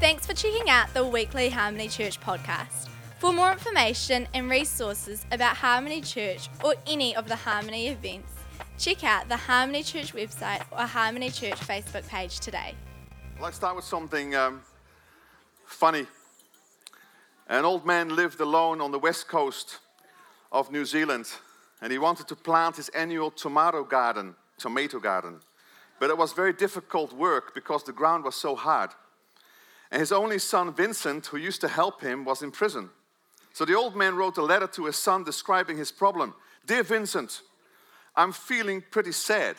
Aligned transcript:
Thanks 0.00 0.24
for 0.24 0.32
checking 0.32 0.70
out 0.70 0.94
the 0.94 1.04
weekly 1.04 1.50
Harmony 1.50 1.86
Church 1.86 2.18
podcast. 2.22 2.88
For 3.18 3.34
more 3.34 3.52
information 3.52 4.26
and 4.32 4.48
resources 4.48 5.26
about 5.30 5.58
Harmony 5.58 6.00
Church 6.00 6.48
or 6.64 6.74
any 6.86 7.14
of 7.14 7.28
the 7.28 7.36
Harmony 7.36 7.88
events, 7.88 8.32
check 8.78 9.04
out 9.04 9.28
the 9.28 9.36
Harmony 9.36 9.82
Church 9.82 10.14
website 10.14 10.62
or 10.72 10.86
Harmony 10.86 11.28
Church 11.28 11.60
Facebook 11.60 12.08
page 12.08 12.40
today. 12.40 12.74
Let's 13.38 13.56
start 13.56 13.76
with 13.76 13.84
something 13.84 14.34
um, 14.34 14.62
funny. 15.66 16.06
An 17.46 17.66
old 17.66 17.84
man 17.84 18.16
lived 18.16 18.40
alone 18.40 18.80
on 18.80 18.92
the 18.92 18.98
west 18.98 19.28
coast 19.28 19.80
of 20.50 20.72
New 20.72 20.86
Zealand, 20.86 21.26
and 21.82 21.92
he 21.92 21.98
wanted 21.98 22.26
to 22.28 22.36
plant 22.36 22.76
his 22.76 22.88
annual 22.90 23.30
tomato 23.30 23.84
garden, 23.84 24.34
tomato 24.56 24.98
garden. 24.98 25.40
But 25.98 26.08
it 26.08 26.16
was 26.16 26.32
very 26.32 26.54
difficult 26.54 27.12
work 27.12 27.54
because 27.54 27.84
the 27.84 27.92
ground 27.92 28.24
was 28.24 28.34
so 28.34 28.56
hard. 28.56 28.92
And 29.90 30.00
his 30.00 30.12
only 30.12 30.38
son, 30.38 30.72
Vincent, 30.72 31.26
who 31.26 31.36
used 31.36 31.60
to 31.62 31.68
help 31.68 32.00
him, 32.00 32.24
was 32.24 32.42
in 32.42 32.50
prison. 32.50 32.90
So 33.52 33.64
the 33.64 33.74
old 33.74 33.96
man 33.96 34.14
wrote 34.14 34.38
a 34.38 34.42
letter 34.42 34.68
to 34.68 34.86
his 34.86 34.96
son 34.96 35.24
describing 35.24 35.76
his 35.76 35.90
problem 35.90 36.34
Dear 36.66 36.82
Vincent, 36.84 37.42
I'm 38.14 38.32
feeling 38.32 38.82
pretty 38.90 39.12
sad 39.12 39.56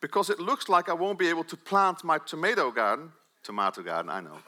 because 0.00 0.30
it 0.30 0.40
looks 0.40 0.68
like 0.68 0.88
I 0.88 0.94
won't 0.94 1.18
be 1.18 1.28
able 1.28 1.44
to 1.44 1.56
plant 1.56 2.02
my 2.02 2.18
tomato 2.18 2.70
garden. 2.70 3.12
Tomato 3.44 3.82
garden, 3.82 4.10
I 4.10 4.20
know. 4.20 4.38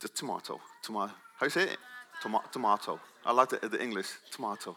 The 0.00 0.08
tomato. 0.08 0.60
Tomato. 0.82 1.12
How 1.38 1.46
you 1.46 1.50
say 1.50 1.64
it? 1.64 1.78
Toma- 2.22 2.44
tomato. 2.52 3.00
I 3.24 3.32
like 3.32 3.48
the, 3.48 3.68
the 3.68 3.82
English. 3.82 4.08
Tomato. 4.30 4.76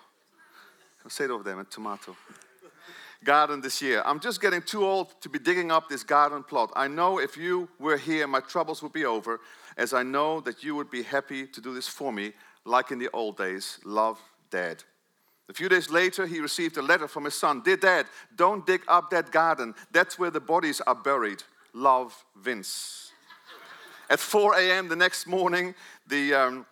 I'll 1.03 1.11
say 1.11 1.25
it 1.25 1.31
over 1.31 1.43
there, 1.43 1.55
man. 1.55 1.67
Tomato 1.69 2.15
garden 3.23 3.61
this 3.61 3.81
year. 3.81 4.01
I'm 4.05 4.19
just 4.19 4.41
getting 4.41 4.61
too 4.61 4.85
old 4.85 5.19
to 5.21 5.29
be 5.29 5.39
digging 5.39 5.71
up 5.71 5.89
this 5.89 6.03
garden 6.03 6.43
plot. 6.43 6.71
I 6.75 6.87
know 6.87 7.19
if 7.19 7.37
you 7.37 7.69
were 7.79 7.97
here, 7.97 8.27
my 8.27 8.39
troubles 8.39 8.81
would 8.83 8.93
be 8.93 9.05
over, 9.05 9.39
as 9.77 9.93
I 9.93 10.03
know 10.03 10.41
that 10.41 10.63
you 10.63 10.75
would 10.75 10.89
be 10.89 11.03
happy 11.03 11.47
to 11.47 11.61
do 11.61 11.73
this 11.73 11.87
for 11.87 12.11
me, 12.11 12.33
like 12.65 12.91
in 12.91 12.99
the 12.99 13.09
old 13.13 13.37
days. 13.37 13.79
Love, 13.83 14.19
Dad. 14.49 14.83
A 15.49 15.53
few 15.53 15.69
days 15.69 15.89
later, 15.89 16.25
he 16.25 16.39
received 16.39 16.77
a 16.77 16.81
letter 16.81 17.07
from 17.07 17.23
his 17.25 17.35
son 17.35 17.61
Dear 17.63 17.77
Dad, 17.77 18.05
don't 18.35 18.65
dig 18.65 18.81
up 18.87 19.09
that 19.11 19.31
garden. 19.31 19.73
That's 19.91 20.19
where 20.19 20.31
the 20.31 20.41
bodies 20.41 20.81
are 20.81 20.95
buried. 20.95 21.43
Love, 21.73 22.13
Vince. 22.35 23.11
At 24.09 24.19
4 24.19 24.55
a.m. 24.55 24.87
the 24.87 24.95
next 24.95 25.27
morning, 25.27 25.75
the, 26.07 26.33
um, 26.33 26.65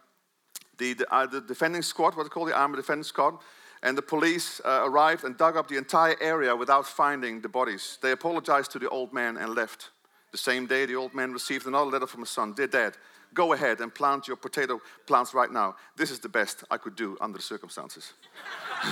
the, 0.78 0.94
the, 0.94 1.14
uh, 1.14 1.26
the 1.26 1.42
defending 1.42 1.82
squad, 1.82 2.16
what's 2.16 2.30
they 2.30 2.34
call 2.34 2.46
the 2.46 2.58
army 2.58 2.78
defending 2.78 3.04
squad, 3.04 3.38
and 3.86 3.96
the 3.96 4.02
police 4.02 4.60
uh, 4.66 4.82
arrived 4.84 5.24
and 5.24 5.38
dug 5.38 5.56
up 5.56 5.68
the 5.68 5.78
entire 5.78 6.16
area 6.20 6.56
without 6.56 6.88
finding 6.88 7.40
the 7.40 7.48
bodies. 7.48 8.00
They 8.02 8.12
apologized 8.12 8.72
to 8.72 8.80
the 8.80 8.90
old 8.90 9.14
man 9.14 9.38
and 9.38 9.54
left. 9.54 9.92
The 10.32 10.40
same 10.40 10.66
day, 10.66 10.88
the 10.88 10.96
old 10.96 11.14
man 11.14 11.32
received 11.32 11.68
another 11.68 11.92
letter 11.92 12.08
from 12.08 12.22
his 12.22 12.32
son 12.32 12.54
Dear 12.54 12.66
Dad, 12.66 12.98
go 13.36 13.54
ahead 13.54 13.82
and 13.82 13.94
plant 13.94 14.28
your 14.28 14.38
potato 14.38 14.82
plants 15.06 15.36
right 15.36 15.52
now. 15.52 15.76
This 15.96 16.10
is 16.10 16.20
the 16.20 16.30
best 16.30 16.64
I 16.72 16.78
could 16.78 16.96
do 16.96 17.16
under 17.22 17.38
the 17.38 17.44
circumstances. 17.44 18.14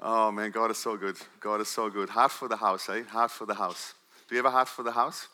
oh 0.00 0.32
man, 0.32 0.50
God 0.50 0.70
is 0.70 0.78
so 0.78 0.96
good. 0.96 1.18
God 1.40 1.60
is 1.60 1.68
so 1.68 1.90
good. 1.90 2.08
Heart 2.08 2.32
for 2.32 2.48
the 2.48 2.56
house, 2.56 2.88
eh? 2.88 3.02
Heart 3.02 3.32
for 3.32 3.44
the 3.44 3.54
house. 3.54 3.92
Do 4.28 4.34
you 4.34 4.38
have 4.38 4.46
a 4.46 4.50
heart 4.50 4.68
for 4.68 4.82
the 4.82 4.92
house? 4.92 5.28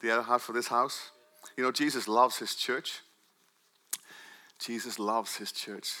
Do 0.00 0.06
you 0.06 0.12
have 0.12 0.20
a 0.20 0.24
heart 0.24 0.42
for 0.42 0.52
this 0.52 0.68
house? 0.68 1.12
You 1.56 1.64
know, 1.64 1.72
Jesus 1.72 2.08
loves 2.08 2.38
his 2.38 2.54
church. 2.54 3.00
Jesus 4.58 4.98
loves 4.98 5.36
his 5.36 5.52
church. 5.52 5.92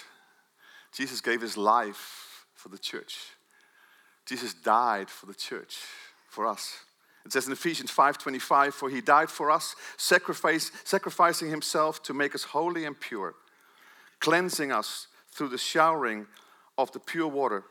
Jesus 0.92 1.20
gave 1.20 1.40
his 1.40 1.56
life 1.56 2.46
for 2.54 2.68
the 2.68 2.78
church. 2.78 3.18
Jesus 4.26 4.54
died 4.54 5.10
for 5.10 5.26
the 5.26 5.34
church, 5.34 5.78
for 6.28 6.46
us. 6.46 6.84
It 7.24 7.32
says 7.32 7.46
in 7.46 7.52
Ephesians 7.52 7.90
5:25, 7.90 8.74
"For 8.74 8.88
he 8.88 9.00
died 9.00 9.30
for 9.30 9.50
us, 9.50 9.76
sacrificing 9.96 11.50
himself 11.50 12.02
to 12.04 12.14
make 12.14 12.34
us 12.34 12.44
holy 12.44 12.84
and 12.84 12.98
pure, 12.98 13.34
cleansing 14.20 14.72
us 14.72 15.08
through 15.30 15.48
the 15.48 15.58
showering 15.58 16.28
of 16.78 16.92
the 16.92 17.00
pure 17.00 17.28
water 17.28 17.64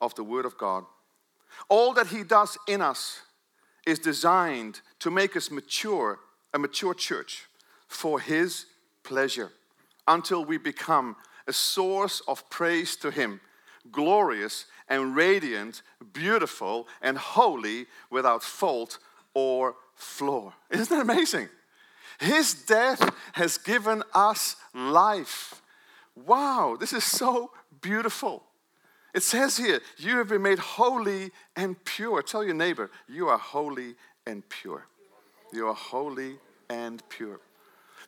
of 0.00 0.14
the 0.14 0.24
word 0.24 0.44
of 0.44 0.58
God. 0.58 0.86
All 1.68 1.92
that 1.94 2.08
he 2.08 2.22
does 2.22 2.58
in 2.66 2.82
us 2.82 3.20
is 3.86 3.98
designed 3.98 4.80
to 5.00 5.10
make 5.10 5.36
us 5.36 5.50
mature 5.50 6.20
a 6.54 6.58
mature 6.58 6.94
church 6.94 7.46
for 7.88 8.20
His 8.20 8.66
pleasure 9.02 9.52
until 10.08 10.44
we 10.44 10.56
become 10.56 11.16
a 11.46 11.52
source 11.52 12.22
of 12.26 12.48
praise 12.48 12.96
to 12.96 13.10
Him, 13.10 13.40
glorious 13.90 14.66
and 14.88 15.16
radiant, 15.16 15.82
beautiful 16.12 16.88
and 17.02 17.18
holy, 17.18 17.86
without 18.10 18.42
fault 18.42 18.98
or 19.34 19.74
flaw. 19.94 20.52
Isn't 20.70 20.88
that 20.90 21.02
amazing? 21.02 21.48
His 22.20 22.54
death 22.54 23.12
has 23.32 23.58
given 23.58 24.02
us 24.14 24.56
life. 24.72 25.60
Wow, 26.14 26.76
this 26.78 26.92
is 26.92 27.04
so 27.04 27.50
beautiful. 27.80 28.44
It 29.14 29.22
says 29.22 29.56
here, 29.56 29.80
you 29.96 30.18
have 30.18 30.28
been 30.28 30.42
made 30.42 30.58
holy 30.58 31.30
and 31.56 31.82
pure. 31.84 32.22
Tell 32.22 32.44
your 32.44 32.54
neighbor, 32.54 32.90
you 33.08 33.28
are 33.28 33.38
holy 33.38 33.94
and 34.26 34.48
pure. 34.48 34.86
You 35.52 35.68
are 35.68 35.74
holy 35.74 36.36
and 36.68 37.02
pure. 37.08 37.40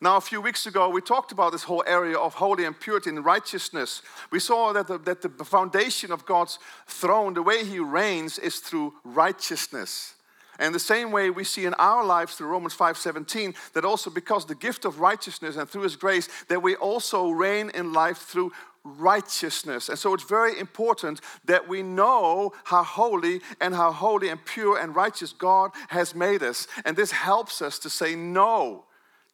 Now, 0.00 0.16
a 0.16 0.20
few 0.20 0.42
weeks 0.42 0.66
ago, 0.66 0.90
we 0.90 1.00
talked 1.00 1.32
about 1.32 1.52
this 1.52 1.62
whole 1.62 1.82
area 1.86 2.18
of 2.18 2.34
holy 2.34 2.66
and 2.66 2.78
purity 2.78 3.08
and 3.08 3.24
righteousness. 3.24 4.02
We 4.30 4.40
saw 4.40 4.74
that 4.74 4.88
the, 4.88 4.98
that 4.98 5.22
the 5.22 5.44
foundation 5.44 6.12
of 6.12 6.26
God's 6.26 6.58
throne, 6.86 7.32
the 7.32 7.42
way 7.42 7.64
He 7.64 7.78
reigns, 7.78 8.38
is 8.38 8.58
through 8.58 8.92
righteousness. 9.04 10.16
And 10.58 10.74
the 10.74 10.80
same 10.80 11.12
way 11.12 11.30
we 11.30 11.44
see 11.44 11.66
in 11.66 11.74
our 11.74 12.04
lives 12.04 12.34
through 12.34 12.48
Romans 12.48 12.74
5:17 12.74 13.54
that 13.72 13.84
also 13.84 14.10
because 14.10 14.46
the 14.46 14.54
gift 14.54 14.84
of 14.84 15.00
righteousness 15.00 15.56
and 15.56 15.68
through 15.68 15.82
his 15.82 15.96
grace 15.96 16.28
that 16.48 16.62
we 16.62 16.76
also 16.76 17.28
reign 17.28 17.70
in 17.74 17.92
life 17.92 18.18
through 18.18 18.52
righteousness. 18.98 19.88
And 19.88 19.98
so 19.98 20.14
it's 20.14 20.24
very 20.24 20.58
important 20.58 21.20
that 21.44 21.68
we 21.68 21.82
know 21.82 22.52
how 22.64 22.82
holy 22.82 23.40
and 23.60 23.74
how 23.74 23.92
holy 23.92 24.28
and 24.28 24.44
pure 24.44 24.78
and 24.78 24.94
righteous 24.94 25.32
God 25.32 25.72
has 25.88 26.14
made 26.14 26.42
us. 26.42 26.66
And 26.84 26.96
this 26.96 27.10
helps 27.10 27.60
us 27.60 27.78
to 27.80 27.90
say 27.90 28.14
no 28.14 28.84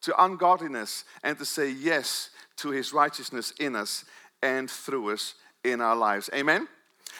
to 0.01 0.23
ungodliness 0.23 1.05
and 1.23 1.37
to 1.37 1.45
say 1.45 1.69
yes 1.69 2.29
to 2.57 2.69
his 2.69 2.93
righteousness 2.93 3.53
in 3.59 3.75
us 3.75 4.05
and 4.41 4.69
through 4.69 5.13
us 5.13 5.35
in 5.63 5.81
our 5.81 5.95
lives. 5.95 6.29
Amen? 6.33 6.67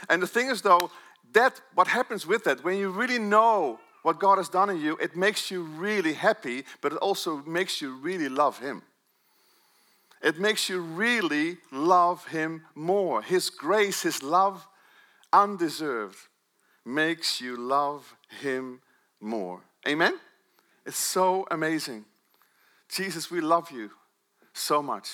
And 0.10 0.22
the 0.22 0.28
thing 0.28 0.50
is, 0.50 0.62
though, 0.62 0.92
that 1.34 1.60
what 1.74 1.88
happens 1.88 2.28
with 2.28 2.44
that, 2.44 2.64
when 2.64 2.78
you 2.78 2.90
really 2.90 3.20
know 3.20 3.80
what 4.04 4.20
God 4.20 4.38
has 4.38 4.50
done 4.50 4.70
in 4.70 4.82
you, 4.82 4.98
it 4.98 5.16
makes 5.16 5.50
you 5.50 5.64
really 5.64 6.14
happy, 6.14 6.66
but 6.82 6.92
it 6.92 6.98
also 6.98 7.38
makes 7.46 7.82
you 7.82 7.96
really 7.98 8.28
love 8.28 8.60
Him 8.60 8.84
it 10.24 10.40
makes 10.40 10.70
you 10.70 10.80
really 10.80 11.58
love 11.72 12.26
Him 12.28 12.64
more. 12.74 13.22
His 13.22 13.50
grace, 13.50 14.02
His 14.02 14.24
love, 14.24 14.66
undeserved, 15.34 16.18
makes 16.86 17.42
you 17.42 17.58
love 17.58 18.16
Him 18.42 18.80
more. 19.20 19.62
Amen? 19.88 20.14
It's 20.86 20.98
so 20.98 21.46
amazing. 21.52 22.06
Jesus, 22.88 23.30
we 23.30 23.42
love 23.42 23.70
you 23.70 23.92
so 24.54 24.82
much. 24.82 25.10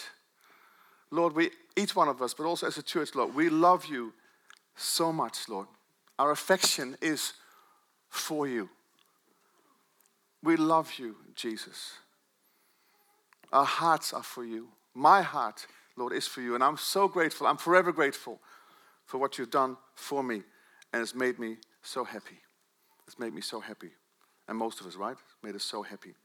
Lord, 1.12 1.34
we, 1.34 1.50
each 1.76 1.96
one 1.96 2.08
of 2.08 2.22
us, 2.22 2.36
but 2.36 2.46
also 2.46 2.68
as 2.68 2.78
a 2.78 2.84
church, 2.84 3.16
Lord, 3.16 3.34
we 3.34 3.50
love 3.50 3.86
you 3.86 4.14
so 4.76 5.12
much, 5.12 5.50
Lord. 5.50 5.68
Our 6.20 6.32
affection 6.32 6.98
is 7.02 7.34
for 8.10 8.48
you. 8.48 8.70
We 10.44 10.56
love 10.56 10.94
you, 10.98 11.16
Jesus. 11.36 11.94
Our 13.52 13.66
hearts 13.66 14.14
are 14.14 14.24
for 14.24 14.46
you. 14.46 14.68
My 15.00 15.22
heart, 15.22 15.66
Lord, 15.96 16.12
is 16.12 16.28
for 16.28 16.42
you. 16.42 16.56
And 16.56 16.64
I'm 16.64 16.76
so 16.76 17.08
grateful. 17.08 17.48
I'm 17.48 17.56
forever 17.56 17.94
grateful 17.94 18.42
for 19.06 19.18
what 19.18 19.38
you've 19.38 19.50
done 19.50 19.78
for 19.96 20.22
me. 20.22 20.44
And 20.92 21.02
it's 21.02 21.16
made 21.16 21.40
me 21.40 21.56
so 21.82 22.04
happy. 22.04 22.40
It's 23.08 23.18
made 23.18 23.34
me 23.34 23.40
so 23.40 23.62
happy. 23.62 23.92
And 24.50 24.58
most 24.58 24.82
of 24.82 24.88
us, 24.88 24.98
right? 24.98 25.14
It's 25.14 25.36
Made 25.42 25.56
us 25.56 25.64
so 25.64 25.84
happy. 25.84 26.16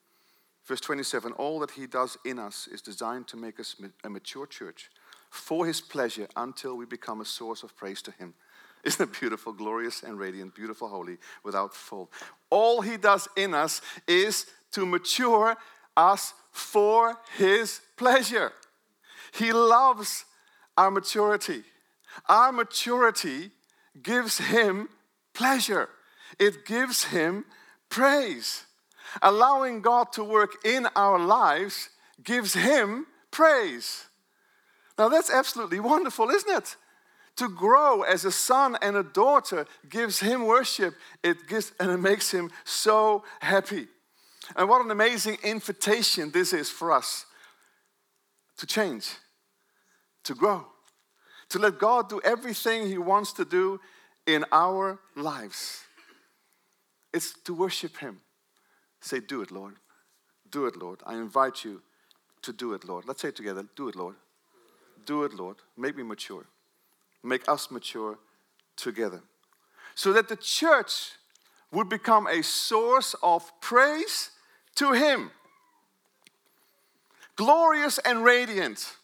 Verse 0.67 0.81
27 0.81 1.31
All 1.35 1.61
that 1.61 1.71
he 1.71 1.87
does 1.87 2.19
in 2.25 2.41
us 2.41 2.67
is 2.67 2.83
designed 2.83 3.29
to 3.29 3.37
make 3.37 3.61
us 3.61 3.77
a 4.03 4.11
mature 4.11 4.47
church 4.47 4.91
for 5.31 5.67
his 5.67 5.81
pleasure 5.81 6.27
until 6.35 6.77
we 6.77 6.85
become 6.85 7.21
a 7.21 7.25
source 7.25 7.63
of 7.63 7.77
praise 7.77 8.03
to 8.03 8.11
him. 8.11 8.35
Isn't 8.85 9.09
it 9.09 9.21
beautiful, 9.21 9.53
glorious, 9.53 10.03
and 10.03 10.19
radiant, 10.19 10.53
beautiful, 10.53 10.89
holy, 10.89 11.19
without 11.45 11.75
fault? 11.75 12.11
All 12.51 12.81
he 12.81 12.97
does 12.97 13.29
in 13.37 13.55
us 13.55 13.81
is 14.09 14.47
to 14.73 14.85
mature 14.85 15.57
us 15.97 16.35
for 16.51 17.17
his 17.37 17.81
pleasure. 17.97 18.53
He 19.37 19.53
loves 19.53 20.25
our 20.77 20.91
maturity. 20.91 21.63
Our 22.29 22.53
maturity 22.53 23.51
gives 24.03 24.39
Him 24.39 24.89
pleasure, 25.35 25.89
it 26.39 26.65
gives 26.67 27.05
Him 27.05 27.45
praise. 27.89 28.65
Allowing 29.23 29.81
God 29.81 30.13
to 30.13 30.25
work 30.25 30.65
in 30.65 30.89
our 30.97 31.19
lives 31.19 31.91
gives 32.25 32.55
Him 32.55 33.07
praise. 33.31 34.07
Now, 34.99 35.09
that's 35.09 35.31
absolutely 35.31 35.79
wonderful, 35.79 36.31
isn't 36.31 36.57
it? 36.57 36.77
to 37.37 37.49
grow 37.49 38.03
as 38.03 38.25
a 38.25 38.31
son 38.31 38.77
and 38.81 38.97
a 38.97 39.03
daughter 39.03 39.67
gives 39.89 40.21
him 40.21 40.47
worship. 40.47 40.95
It 41.23 41.49
gives 41.49 41.73
and 41.81 41.91
it 41.91 41.99
makes 41.99 42.31
him 42.31 42.51
so 42.65 43.25
happy. 43.41 43.89
And 44.57 44.69
what 44.69 44.85
an 44.85 44.91
amazing 44.91 45.39
invitation 45.43 46.31
this 46.31 46.53
is 46.53 46.71
for 46.71 46.93
us 46.93 47.27
to 48.59 48.67
change, 48.67 49.11
to 50.25 50.35
grow, 50.35 50.67
to 51.51 51.59
let 51.59 51.79
God 51.79 52.09
do 52.09 52.21
everything 52.25 52.87
He 52.87 52.99
wants 52.99 53.33
to 53.35 53.45
do 53.45 53.81
in 54.27 54.45
our 54.53 54.99
lives. 55.15 55.83
It's 57.13 57.35
to 57.45 57.55
worship 57.55 57.99
Him. 57.99 58.21
Say, 59.01 59.21
Do 59.21 59.43
it, 59.43 59.51
Lord. 59.51 59.75
Do 60.51 60.67
it, 60.67 60.77
Lord. 60.77 61.01
I 61.07 61.15
invite 61.15 61.65
you 61.65 61.83
to 62.43 62.53
do 62.53 62.75
it, 62.75 62.85
Lord. 62.85 63.07
Let's 63.07 63.23
say 63.23 63.29
it 63.29 63.37
together. 63.37 63.65
Do 63.77 63.89
it, 63.89 63.97
Lord. 63.97 64.17
Do 65.07 65.25
it, 65.25 65.35
Lord. 65.35 65.57
Make 65.77 65.97
me 65.97 66.03
mature. 66.03 66.47
Make 67.23 67.49
us 67.49 67.71
mature 67.71 68.19
together. 68.77 69.23
So 69.95 70.13
that 70.13 70.29
the 70.29 70.37
church 70.37 71.13
would 71.71 71.89
become 71.89 72.27
a 72.27 72.43
source 72.43 73.15
of 73.23 73.51
praise 73.61 74.31
to 74.77 74.93
Him. 74.93 75.31
Glorious 77.37 77.99
and 77.99 78.25
radiant. 78.25 78.97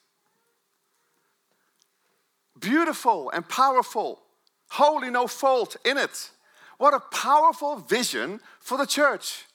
Beautiful 2.61 3.31
and 3.31 3.49
powerful. 3.49 4.21
Holy, 4.69 5.11
no 5.11 5.27
fault 5.27 5.77
in 5.85 5.99
it. 5.99 6.31
What 6.79 6.95
a 6.95 7.01
powerful 7.01 7.77
vision 7.77 8.41
for 8.61 8.79
the 8.79 8.87
church. 8.87 9.47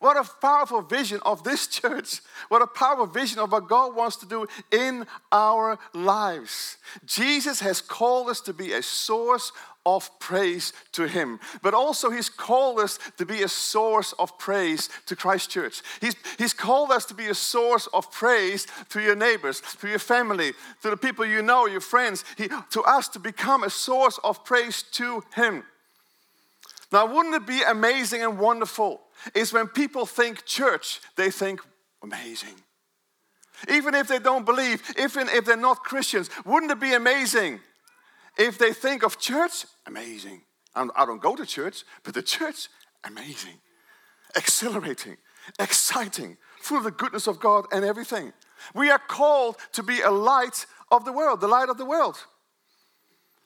What 0.00 0.16
a 0.16 0.28
powerful 0.40 0.80
vision 0.80 1.20
of 1.26 1.44
this 1.44 1.66
church. 1.78 2.20
What 2.48 2.62
a 2.62 2.66
powerful 2.66 3.06
vision 3.06 3.38
of 3.38 3.52
what 3.52 3.68
God 3.68 3.94
wants 3.94 4.16
to 4.16 4.26
do 4.26 4.46
in 4.72 5.06
our 5.30 5.78
lives. 5.94 6.78
Jesus 7.06 7.60
has 7.60 7.80
called 7.80 8.28
us 8.28 8.40
to 8.42 8.54
be 8.54 8.72
a 8.72 8.82
source 8.82 9.52
of 9.84 10.10
praise 10.18 10.72
to 10.92 11.06
Him, 11.06 11.38
but 11.62 11.74
also 11.74 12.10
He's 12.10 12.30
called 12.30 12.80
us 12.80 12.98
to 13.18 13.26
be 13.26 13.42
a 13.42 13.48
source 13.48 14.12
of 14.18 14.38
praise 14.38 14.88
to 15.06 15.16
Christchurch. 15.16 15.82
He's, 16.00 16.16
he's 16.38 16.54
called 16.54 16.90
us 16.90 17.04
to 17.06 17.14
be 17.14 17.26
a 17.28 17.34
source 17.34 17.86
of 17.88 18.10
praise 18.10 18.66
to 18.90 19.00
your 19.00 19.16
neighbors, 19.16 19.62
to 19.80 19.88
your 19.88 19.98
family, 19.98 20.52
to 20.82 20.90
the 20.90 20.96
people 20.96 21.26
you 21.26 21.42
know, 21.42 21.66
your 21.66 21.80
friends, 21.80 22.24
he, 22.38 22.48
to 22.70 22.82
us 22.82 23.08
to 23.08 23.18
become 23.18 23.64
a 23.64 23.70
source 23.70 24.18
of 24.24 24.44
praise 24.44 24.82
to 24.92 25.22
Him. 25.34 25.64
Now, 26.92 27.06
wouldn't 27.06 27.34
it 27.34 27.46
be 27.46 27.62
amazing 27.62 28.22
and 28.22 28.38
wonderful? 28.38 29.00
Is 29.34 29.52
when 29.52 29.68
people 29.68 30.06
think 30.06 30.44
church, 30.46 31.00
they 31.16 31.30
think 31.30 31.60
amazing. 32.02 32.54
Even 33.68 33.94
if 33.94 34.08
they 34.08 34.18
don't 34.18 34.46
believe, 34.46 34.82
even 34.98 35.28
if 35.28 35.44
they're 35.44 35.56
not 35.56 35.84
Christians, 35.84 36.30
wouldn't 36.44 36.72
it 36.72 36.80
be 36.80 36.94
amazing 36.94 37.60
if 38.38 38.56
they 38.56 38.72
think 38.72 39.02
of 39.02 39.18
church? 39.18 39.66
Amazing. 39.86 40.42
I 40.74 41.04
don't 41.04 41.20
go 41.20 41.36
to 41.36 41.44
church, 41.44 41.84
but 42.04 42.14
the 42.14 42.22
church, 42.22 42.68
amazing, 43.04 43.60
exhilarating, 44.34 45.16
exciting, 45.58 46.38
full 46.60 46.78
of 46.78 46.84
the 46.84 46.90
goodness 46.90 47.26
of 47.26 47.40
God 47.40 47.66
and 47.72 47.84
everything. 47.84 48.32
We 48.74 48.90
are 48.90 48.98
called 48.98 49.56
to 49.72 49.82
be 49.82 50.00
a 50.00 50.10
light 50.10 50.64
of 50.90 51.04
the 51.04 51.12
world, 51.12 51.40
the 51.40 51.48
light 51.48 51.68
of 51.68 51.76
the 51.76 51.84
world. 51.84 52.16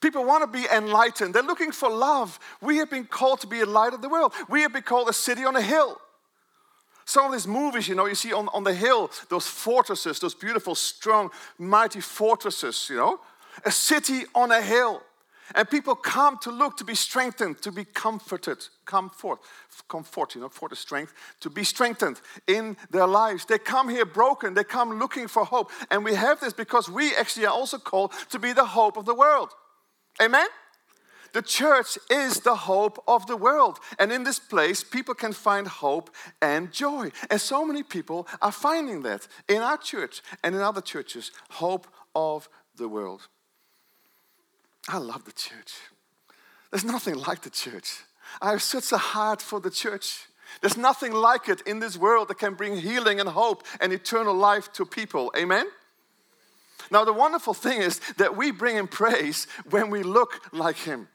People 0.05 0.27
want 0.27 0.43
to 0.43 0.47
be 0.47 0.67
enlightened. 0.71 1.33
They're 1.33 1.43
looking 1.43 1.73
for 1.73 1.89
love. 1.89 2.39
We 2.61 2.77
have 2.77 2.91
been 2.91 3.07
called 3.07 3.41
to 3.41 3.47
be 3.47 3.61
a 3.61 3.65
light 3.65 3.95
of 3.95 4.03
the 4.03 4.09
world. 4.11 4.35
We 4.51 4.61
have 4.61 4.71
been 4.71 4.83
called 4.83 5.09
a 5.09 5.15
city 5.15 5.47
on 5.47 5.57
a 5.57 5.63
hill. 5.63 5.99
Some 7.07 7.25
of 7.25 7.33
these 7.33 7.47
movies, 7.47 7.89
you 7.89 7.95
know, 7.95 8.05
you 8.05 8.15
see 8.15 8.31
on, 8.31 8.49
on 8.53 8.65
the 8.65 8.75
hill, 8.75 9.11
those 9.31 9.47
fortresses, 9.47 10.21
those 10.21 10.35
beautiful, 10.35 10.75
strong, 10.75 11.31
mighty 11.57 12.03
fortresses, 12.03 12.87
you 12.91 12.97
know, 12.97 13.19
a 13.65 13.71
city 13.71 14.25
on 14.35 14.53
a 14.53 14.61
hill. 14.61 15.03
And 15.55 15.71
people 15.71 15.95
come 15.95 16.37
to 16.43 16.51
look 16.51 16.77
to 16.77 16.85
be 16.85 16.95
strengthened, 16.95 17.63
to 17.63 17.73
be 17.73 17.87
comforted, 17.87 18.59
comfort, 18.85 19.39
comfort, 19.89 20.35
you 20.35 20.43
know, 20.43 20.51
for 20.51 20.69
the 20.69 20.77
strength, 20.77 21.15
to 21.41 21.49
be 21.49 21.65
strengthened 21.65 22.21
in 22.47 22.77
their 22.91 23.07
lives. 23.07 23.47
They 23.47 23.57
come 23.57 23.89
here 23.89 24.05
broken, 24.05 24.53
they 24.53 24.65
come 24.65 24.99
looking 24.99 25.29
for 25.29 25.47
hope. 25.47 25.71
And 25.91 26.05
we 26.05 26.15
have 26.15 26.41
this 26.41 26.53
because 26.53 26.91
we 26.91 27.17
actually 27.17 27.47
are 27.47 27.55
also 27.55 27.79
called 27.79 28.13
to 28.33 28.39
be 28.39 28.53
the 28.53 28.67
hope 28.67 28.99
of 28.99 29.07
the 29.07 29.15
world. 29.15 29.49
Amen? 30.23 30.47
The 31.35 31.43
church 31.43 31.99
is 32.11 32.41
the 32.41 32.55
hope 32.55 33.03
of 33.09 33.27
the 33.27 33.37
world. 33.37 33.81
And 33.99 34.13
in 34.13 34.23
this 34.23 34.39
place, 34.39 34.85
people 34.85 35.15
can 35.15 35.33
find 35.33 35.67
hope 35.67 36.15
and 36.41 36.73
joy. 36.73 37.11
And 37.29 37.41
so 37.41 37.65
many 37.65 37.83
people 37.83 38.29
are 38.41 38.53
finding 38.53 39.03
that 39.03 39.27
in 39.49 39.61
our 39.61 39.77
church 39.77 40.23
and 40.45 40.55
in 40.55 40.61
other 40.61 40.81
churches 40.81 41.33
hope 41.51 41.89
of 42.15 42.49
the 42.77 42.89
world. 42.89 43.27
I 44.89 44.99
love 44.99 45.25
the 45.25 45.33
church. 45.33 45.75
There's 46.71 46.85
nothing 46.85 47.17
like 47.17 47.43
the 47.43 47.51
church. 47.51 48.05
I 48.41 48.51
have 48.51 48.63
such 48.63 48.93
a 48.93 48.99
heart 48.99 49.43
for 49.43 49.59
the 49.59 49.71
church. 49.71 50.27
There's 50.61 50.77
nothing 50.77 51.13
like 51.13 51.49
it 51.49 51.63
in 51.63 51.81
this 51.81 51.97
world 51.97 52.29
that 52.29 52.39
can 52.39 52.55
bring 52.55 52.77
healing 52.77 53.19
and 53.19 53.29
hope 53.29 53.65
and 53.81 53.93
eternal 53.93 54.35
life 54.35 54.73
to 54.75 54.85
people. 54.85 55.33
Amen? 55.37 55.67
Now, 56.91 57.05
the 57.05 57.13
wonderful 57.13 57.55
thing 57.55 57.81
is 57.81 58.01
that 58.19 58.37
we 58.37 58.51
bring 58.51 58.77
him 58.77 58.89
praise 58.89 59.47
when 59.71 59.91
we 59.91 60.03
look 60.03 60.41
like 60.53 60.77
him. 60.77 61.09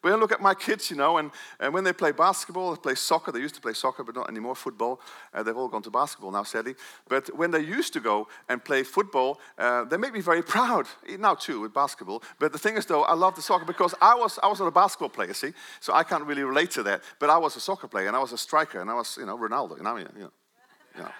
When 0.00 0.12
I 0.12 0.16
look 0.16 0.30
at 0.30 0.40
my 0.40 0.54
kids, 0.54 0.90
you 0.90 0.96
know, 0.96 1.18
and, 1.18 1.30
and 1.58 1.74
when 1.74 1.82
they 1.82 1.92
play 1.92 2.12
basketball, 2.12 2.70
they 2.70 2.80
play 2.80 2.94
soccer. 2.94 3.32
They 3.32 3.40
used 3.40 3.56
to 3.56 3.60
play 3.60 3.72
soccer, 3.72 4.04
but 4.04 4.14
not 4.14 4.30
anymore, 4.30 4.54
football. 4.54 5.00
Uh, 5.34 5.42
they've 5.42 5.56
all 5.56 5.68
gone 5.68 5.82
to 5.82 5.90
basketball 5.90 6.30
now, 6.30 6.44
sadly. 6.44 6.76
But 7.08 7.36
when 7.36 7.50
they 7.50 7.60
used 7.60 7.92
to 7.94 8.00
go 8.00 8.28
and 8.48 8.64
play 8.64 8.84
football, 8.84 9.40
uh, 9.58 9.84
they 9.84 9.96
make 9.96 10.12
me 10.12 10.20
very 10.20 10.42
proud. 10.42 10.86
Now, 11.18 11.34
too, 11.34 11.60
with 11.60 11.74
basketball. 11.74 12.22
But 12.38 12.52
the 12.52 12.58
thing 12.58 12.76
is, 12.76 12.86
though, 12.86 13.02
I 13.02 13.14
love 13.14 13.34
the 13.34 13.42
soccer 13.42 13.64
because 13.64 13.92
I 14.00 14.14
was, 14.14 14.38
I 14.40 14.46
was 14.46 14.60
not 14.60 14.66
a 14.66 14.70
basketball 14.70 15.08
player, 15.08 15.34
see? 15.34 15.52
So 15.80 15.92
I 15.92 16.04
can't 16.04 16.24
really 16.24 16.44
relate 16.44 16.70
to 16.72 16.84
that. 16.84 17.02
But 17.18 17.28
I 17.28 17.38
was 17.38 17.56
a 17.56 17.60
soccer 17.60 17.88
player, 17.88 18.06
and 18.06 18.14
I 18.14 18.20
was 18.20 18.32
a 18.32 18.38
striker, 18.38 18.80
and 18.80 18.88
I 18.88 18.94
was, 18.94 19.16
you 19.18 19.26
know, 19.26 19.36
Ronaldo. 19.36 19.78
You 19.78 19.82
know, 19.82 19.96
you 19.96 20.04
know, 20.04 20.30
you 20.96 21.02
know 21.02 21.10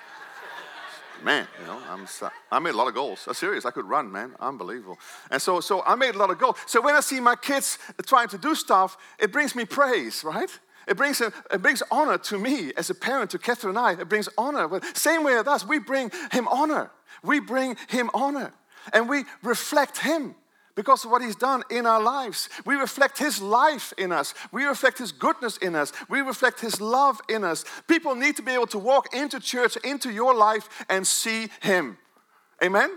man, 1.25 1.47
you 1.61 1.67
know, 1.67 1.79
I'm, 1.91 2.06
I 2.50 2.59
made 2.59 2.75
a 2.75 2.76
lot 2.76 2.88
of 2.88 2.94
goals. 2.94 3.25
I'm 3.26 3.35
serious. 3.35 3.65
I 3.65 3.70
could 3.70 3.88
run, 3.88 4.11
man. 4.11 4.35
Unbelievable. 4.41 4.99
And 5.31 5.41
so, 5.41 5.61
so 5.61 5.82
I 5.85 5.94
made 5.94 6.15
a 6.15 6.19
lot 6.19 6.31
of 6.31 6.38
goals. 6.38 6.56
So 6.67 6.81
when 6.81 6.94
I 6.94 7.00
see 7.00 7.20
my 7.20 7.37
kids 7.37 7.79
trying 8.06 8.29
to 8.29 8.38
do 8.38 8.55
stuff, 8.55 8.97
it 9.19 9.32
brings 9.32 9.55
me 9.55 9.65
praise, 9.65 10.25
right? 10.25 10.50
It 10.87 10.97
brings, 10.97 11.20
it 11.20 11.62
brings 11.62 11.82
honor 11.91 12.19
to 12.19 12.38
me 12.38 12.73
as 12.76 12.88
a 12.88 12.94
parent, 12.94 13.31
to 13.32 13.38
Catherine 13.38 13.76
and 13.76 13.79
I. 13.79 14.00
It 14.00 14.09
brings 14.09 14.29
honor. 14.38 14.81
Same 14.94 15.23
way 15.23 15.37
with 15.37 15.49
us, 15.49 15.65
we 15.67 15.79
bring 15.79 16.11
him 16.32 16.49
honor. 16.49 16.91
We 17.23 17.41
bring 17.41 17.76
him 17.88 18.11
honor. 18.15 18.55
And 18.93 19.09
we 19.09 19.25
reflect 19.43 19.99
him 19.99 20.35
because 20.78 21.04
of 21.04 21.10
what 21.10 21.22
He's 21.22 21.34
done 21.34 21.64
in 21.70 21.86
our 21.86 22.00
lives. 22.00 22.48
We 22.64 22.76
reflect 22.76 23.19
His 23.19 23.43
life 23.43 23.93
in 23.98 24.12
us, 24.12 24.32
we 24.53 24.62
reflect 24.62 24.98
His 24.98 25.10
goodness 25.10 25.56
in 25.56 25.74
us, 25.74 25.93
we 26.08 26.20
reflect 26.20 26.60
His 26.60 26.81
love 26.81 27.20
in 27.29 27.43
us. 27.43 27.64
People 27.88 28.14
need 28.14 28.36
to 28.36 28.43
be 28.43 28.53
able 28.53 28.69
to 28.69 28.79
walk 28.79 29.12
into 29.12 29.41
church, 29.41 29.76
into 29.79 30.12
your 30.12 30.36
life, 30.36 30.69
and 30.88 31.05
see 31.05 31.48
Him. 31.62 31.98
Amen? 32.62 32.91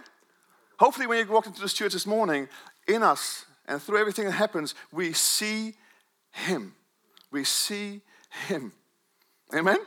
Hopefully, 0.78 1.08
when 1.08 1.26
you 1.26 1.34
walk 1.34 1.48
into 1.48 1.60
this 1.60 1.74
church 1.74 1.94
this 1.94 2.06
morning, 2.06 2.48
in 2.88 3.02
us 3.02 3.46
and 3.68 3.82
through 3.82 3.98
everything 3.98 4.26
that 4.26 4.34
happens, 4.34 4.76
we 4.92 5.12
see 5.12 5.74
Him. 6.30 6.76
We 7.32 7.44
see 7.46 8.02
Him. 8.48 8.74
Amen? 9.56 9.80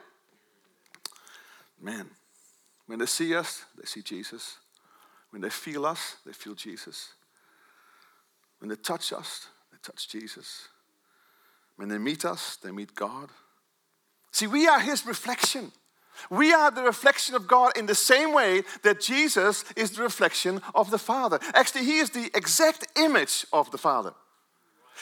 Man, 1.81 2.11
when 2.87 2.99
they 2.99 3.07
see 3.07 3.37
us, 3.37 3.65
they 3.79 3.87
see 3.87 4.03
Jesus. 4.03 4.59
When 5.31 5.43
they 5.43 5.51
feel 5.51 5.87
us, 5.87 6.17
they 6.27 6.33
feel 6.33 6.55
Jesus. 6.57 7.13
When 8.65 8.71
they 8.71 8.77
touch 8.77 9.13
us, 9.13 9.49
they 9.71 9.77
touch 9.83 10.09
Jesus. 10.09 10.69
When 11.77 11.91
they 11.91 11.99
meet 11.99 12.25
us, 12.25 12.57
they 12.57 12.71
meet 12.71 12.95
God. 12.95 13.29
See, 14.33 14.47
we 14.47 14.67
are 14.67 14.81
His 14.81 15.05
reflection. 15.05 15.71
We 16.31 16.55
are 16.55 16.71
the 16.71 16.83
reflection 16.83 17.35
of 17.35 17.47
God 17.47 17.77
in 17.77 17.85
the 17.85 17.95
same 17.95 18.33
way 18.33 18.63
that 18.83 19.03
Jesus 19.03 19.67
is 19.77 19.91
the 19.91 20.03
reflection 20.03 20.63
of 20.75 20.91
the 20.91 20.97
Father. 20.97 21.41
Actually, 21.53 21.85
He 21.85 21.99
is 21.99 22.09
the 22.09 22.31
exact 22.35 22.87
image 22.97 23.45
of 23.53 23.71
the 23.71 23.77
Father. 23.77 24.15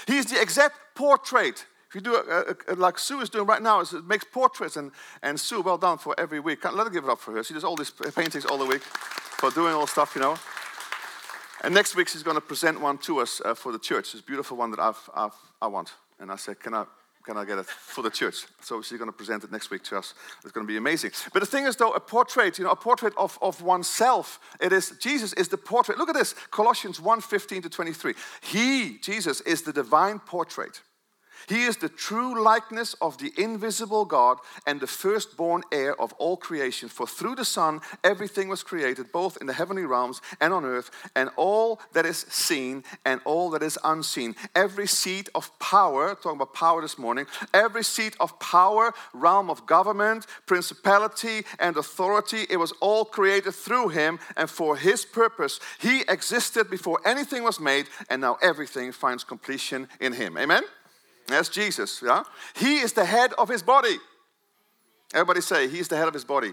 He 0.08 0.16
is 0.16 0.26
the 0.26 0.42
exact 0.42 0.96
portrait. 0.96 1.64
If 1.88 1.94
you 1.94 2.00
do 2.00 2.16
a, 2.16 2.18
a, 2.18 2.56
a, 2.66 2.74
like 2.74 2.98
Sue 2.98 3.20
is 3.20 3.30
doing 3.30 3.46
right 3.46 3.62
now, 3.62 3.78
it 3.78 3.92
makes 4.04 4.24
portraits, 4.24 4.76
and, 4.76 4.90
and 5.22 5.38
Sue, 5.38 5.60
well 5.60 5.78
done 5.78 5.98
for 5.98 6.18
every 6.18 6.40
week. 6.40 6.64
Let 6.64 6.88
her 6.88 6.90
give 6.90 7.04
it 7.04 7.10
up 7.10 7.20
for 7.20 7.30
her. 7.34 7.44
She 7.44 7.54
does 7.54 7.62
all 7.62 7.76
these 7.76 7.90
paintings 7.90 8.44
all 8.44 8.58
the 8.58 8.66
week 8.66 8.82
for 8.82 9.52
doing 9.52 9.72
all 9.72 9.86
stuff, 9.86 10.16
you 10.16 10.20
know. 10.20 10.36
And 11.62 11.72
next 11.74 11.94
week, 11.94 12.08
she's 12.08 12.24
going 12.24 12.36
to 12.36 12.40
present 12.40 12.80
one 12.80 12.98
to 12.98 13.20
us 13.20 13.40
uh, 13.44 13.54
for 13.54 13.70
the 13.70 13.78
church. 13.78 14.12
This 14.12 14.20
beautiful 14.20 14.56
one 14.56 14.70
that 14.72 14.80
I've, 14.80 15.10
I've, 15.14 15.36
I 15.60 15.68
want. 15.68 15.92
And 16.18 16.30
I 16.30 16.36
said, 16.36 16.58
Can 16.58 16.74
I, 16.74 16.84
can 17.24 17.36
I 17.36 17.44
get 17.44 17.58
it 17.58 17.66
for 17.66 18.02
the 18.02 18.10
church? 18.10 18.46
So 18.60 18.82
she's 18.82 18.98
going 18.98 19.10
to 19.10 19.16
present 19.16 19.44
it 19.44 19.52
next 19.52 19.70
week 19.70 19.84
to 19.84 19.96
us. 19.96 20.14
It's 20.42 20.50
going 20.50 20.66
to 20.66 20.70
be 20.70 20.76
amazing. 20.76 21.12
But 21.32 21.38
the 21.40 21.46
thing 21.46 21.66
is, 21.66 21.76
though, 21.76 21.92
a 21.92 22.00
portrait, 22.00 22.58
you 22.58 22.64
know, 22.64 22.72
a 22.72 22.76
portrait 22.76 23.14
of, 23.16 23.38
of 23.40 23.62
oneself, 23.62 24.40
it 24.60 24.72
is, 24.72 24.94
Jesus 25.00 25.32
is 25.34 25.48
the 25.48 25.56
portrait. 25.56 25.98
Look 25.98 26.08
at 26.08 26.16
this 26.16 26.34
Colossians 26.50 27.00
1 27.00 27.20
15 27.20 27.62
to 27.62 27.68
23. 27.68 28.14
He, 28.42 28.98
Jesus, 28.98 29.40
is 29.42 29.62
the 29.62 29.72
divine 29.72 30.18
portrait. 30.18 30.80
He 31.48 31.64
is 31.64 31.76
the 31.76 31.88
true 31.88 32.42
likeness 32.42 32.94
of 32.94 33.18
the 33.18 33.32
invisible 33.36 34.04
God 34.04 34.38
and 34.66 34.80
the 34.80 34.86
firstborn 34.86 35.62
heir 35.72 36.00
of 36.00 36.12
all 36.14 36.36
creation. 36.36 36.88
For 36.88 37.06
through 37.06 37.36
the 37.36 37.44
Son, 37.44 37.80
everything 38.04 38.48
was 38.48 38.62
created, 38.62 39.12
both 39.12 39.36
in 39.40 39.46
the 39.46 39.52
heavenly 39.52 39.84
realms 39.84 40.20
and 40.40 40.52
on 40.52 40.64
earth, 40.64 40.90
and 41.14 41.30
all 41.36 41.80
that 41.92 42.06
is 42.06 42.18
seen 42.28 42.84
and 43.04 43.20
all 43.24 43.50
that 43.50 43.62
is 43.62 43.78
unseen. 43.84 44.34
Every 44.54 44.86
seat 44.86 45.28
of 45.34 45.56
power, 45.58 46.14
talking 46.14 46.40
about 46.40 46.54
power 46.54 46.80
this 46.80 46.98
morning, 46.98 47.26
every 47.52 47.84
seat 47.84 48.16
of 48.20 48.38
power, 48.38 48.94
realm 49.12 49.50
of 49.50 49.66
government, 49.66 50.26
principality, 50.46 51.44
and 51.58 51.76
authority, 51.76 52.46
it 52.50 52.56
was 52.56 52.72
all 52.80 53.04
created 53.04 53.52
through 53.52 53.88
Him 53.88 54.18
and 54.36 54.48
for 54.48 54.76
His 54.76 55.04
purpose. 55.04 55.60
He 55.78 56.02
existed 56.08 56.70
before 56.70 57.00
anything 57.04 57.42
was 57.42 57.60
made, 57.60 57.88
and 58.08 58.20
now 58.20 58.38
everything 58.42 58.92
finds 58.92 59.24
completion 59.24 59.88
in 60.00 60.12
Him. 60.12 60.36
Amen? 60.38 60.62
That's 61.26 61.48
Jesus, 61.48 62.02
yeah? 62.04 62.24
He 62.54 62.78
is 62.78 62.92
the 62.92 63.04
head 63.04 63.32
of 63.38 63.48
his 63.48 63.62
body. 63.62 63.98
Everybody 65.14 65.40
say, 65.40 65.68
He 65.68 65.78
is 65.78 65.88
the 65.88 65.96
head 65.96 66.08
of 66.08 66.14
his 66.14 66.24
body. 66.24 66.52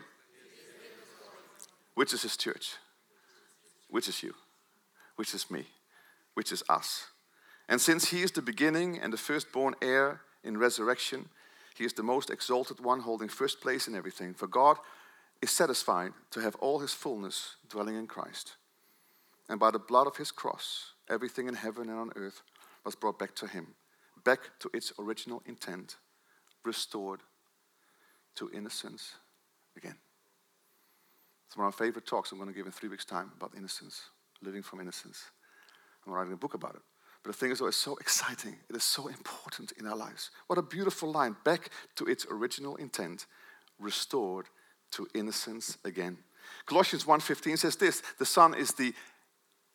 Which 1.96 2.14
is 2.14 2.22
his 2.22 2.38
church? 2.38 2.76
Which 3.90 4.08
is 4.08 4.24
you? 4.24 4.34
Which 5.16 5.34
is 5.34 5.50
me? 5.52 5.66
Which 6.34 6.52
is 6.52 6.64
us? 6.70 7.08
And 7.68 7.82
since 7.82 8.10
he 8.10 8.22
is 8.22 8.32
the 8.32 8.42
beginning 8.42 9.00
and 9.00 9.12
the 9.12 9.18
firstborn 9.18 9.76
heir 9.82 10.22
in 10.44 10.58
resurrection, 10.58 11.30
he 11.76 11.84
is 11.84 11.94
the 11.94 12.04
most 12.04 12.30
exalted 12.30 12.80
one, 12.80 13.02
holding 13.02 13.28
first 13.28 13.62
place 13.62 13.88
in 13.88 13.96
everything. 13.96 14.34
For 14.34 14.48
God 14.48 14.78
is 15.42 15.52
satisfied 15.52 16.12
to 16.32 16.40
have 16.42 16.56
all 16.56 16.80
his 16.80 16.94
fullness 16.94 17.56
dwelling 17.70 17.96
in 17.96 18.08
Christ. 18.08 18.56
And 19.50 19.60
by 19.60 19.72
the 19.72 19.80
blood 19.80 20.08
of 20.08 20.18
his 20.18 20.32
cross, 20.32 20.94
everything 21.10 21.48
in 21.48 21.56
heaven 21.56 21.90
and 21.90 22.00
on 22.00 22.12
earth 22.16 22.42
was 22.86 22.96
brought 22.96 23.20
back 23.20 23.36
to 23.36 23.48
him 23.48 23.76
back 24.24 24.40
to 24.60 24.70
its 24.74 24.94
original 25.00 25.42
intent, 25.46 25.98
restored 26.64 27.22
to 28.36 28.50
innocence 28.54 29.16
again. 29.76 29.96
It's 31.48 31.58
one 31.58 31.68
of 31.68 31.74
my 31.74 31.86
favorite 31.86 32.06
talks 32.06 32.32
I'm 32.32 32.38
going 32.38 32.50
to 32.50 32.56
give 32.56 32.68
in 32.68 32.72
three 32.72 32.90
weeks' 32.90 33.06
time 33.06 33.32
about 33.36 33.54
innocence, 33.58 34.02
living 34.42 34.62
from 34.62 34.80
innocence. 34.80 35.32
I'm 36.06 36.14
writing 36.14 36.34
a 36.34 36.38
book 36.38 36.54
about 36.54 36.76
it. 36.76 36.82
But 37.24 37.32
the 37.34 37.38
thing 37.38 37.52
is, 37.52 37.60
though, 37.60 37.68
it's 37.68 37.76
so 37.76 37.98
exciting. 37.98 38.56
It 38.70 38.76
is 38.76 38.84
so 38.84 39.08
important 39.08 39.74
in 39.74 39.86
our 39.88 39.96
lives. 39.96 40.32
What 40.48 40.60
a 40.60 40.62
beautiful 40.62 41.12
line. 41.12 41.36
Back 41.44 41.70
to 41.96 42.06
its 42.06 42.26
original 42.32 42.76
intent, 42.78 43.26
restored 43.80 44.46
to 44.92 45.08
innocence 45.14 45.78
again. 45.84 46.18
Colossians 46.66 47.04
1.15 47.04 47.58
says 47.58 47.76
this, 47.76 48.02
the 48.18 48.26
Son 48.26 48.54
is 48.54 48.72
the 48.72 48.94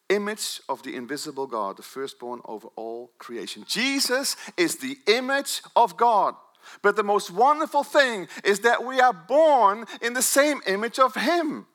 image 0.08 0.60
of 0.68 0.82
the 0.82 0.94
invisible 0.94 1.46
God, 1.46 1.76
the 1.76 1.82
firstborn 1.82 2.40
over 2.44 2.68
all 2.76 3.10
creation. 3.18 3.64
Jesus 3.66 4.36
is 4.56 4.76
the 4.76 4.96
image 5.06 5.62
of 5.74 5.96
God. 5.96 6.34
But 6.82 6.96
the 6.96 7.02
most 7.02 7.30
wonderful 7.30 7.84
thing 7.84 8.28
is 8.42 8.60
that 8.60 8.84
we 8.84 9.00
are 9.00 9.12
born 9.12 9.84
in 10.02 10.14
the 10.14 10.22
same 10.22 10.60
image 10.66 10.98
of 10.98 11.14
Him. 11.14 11.66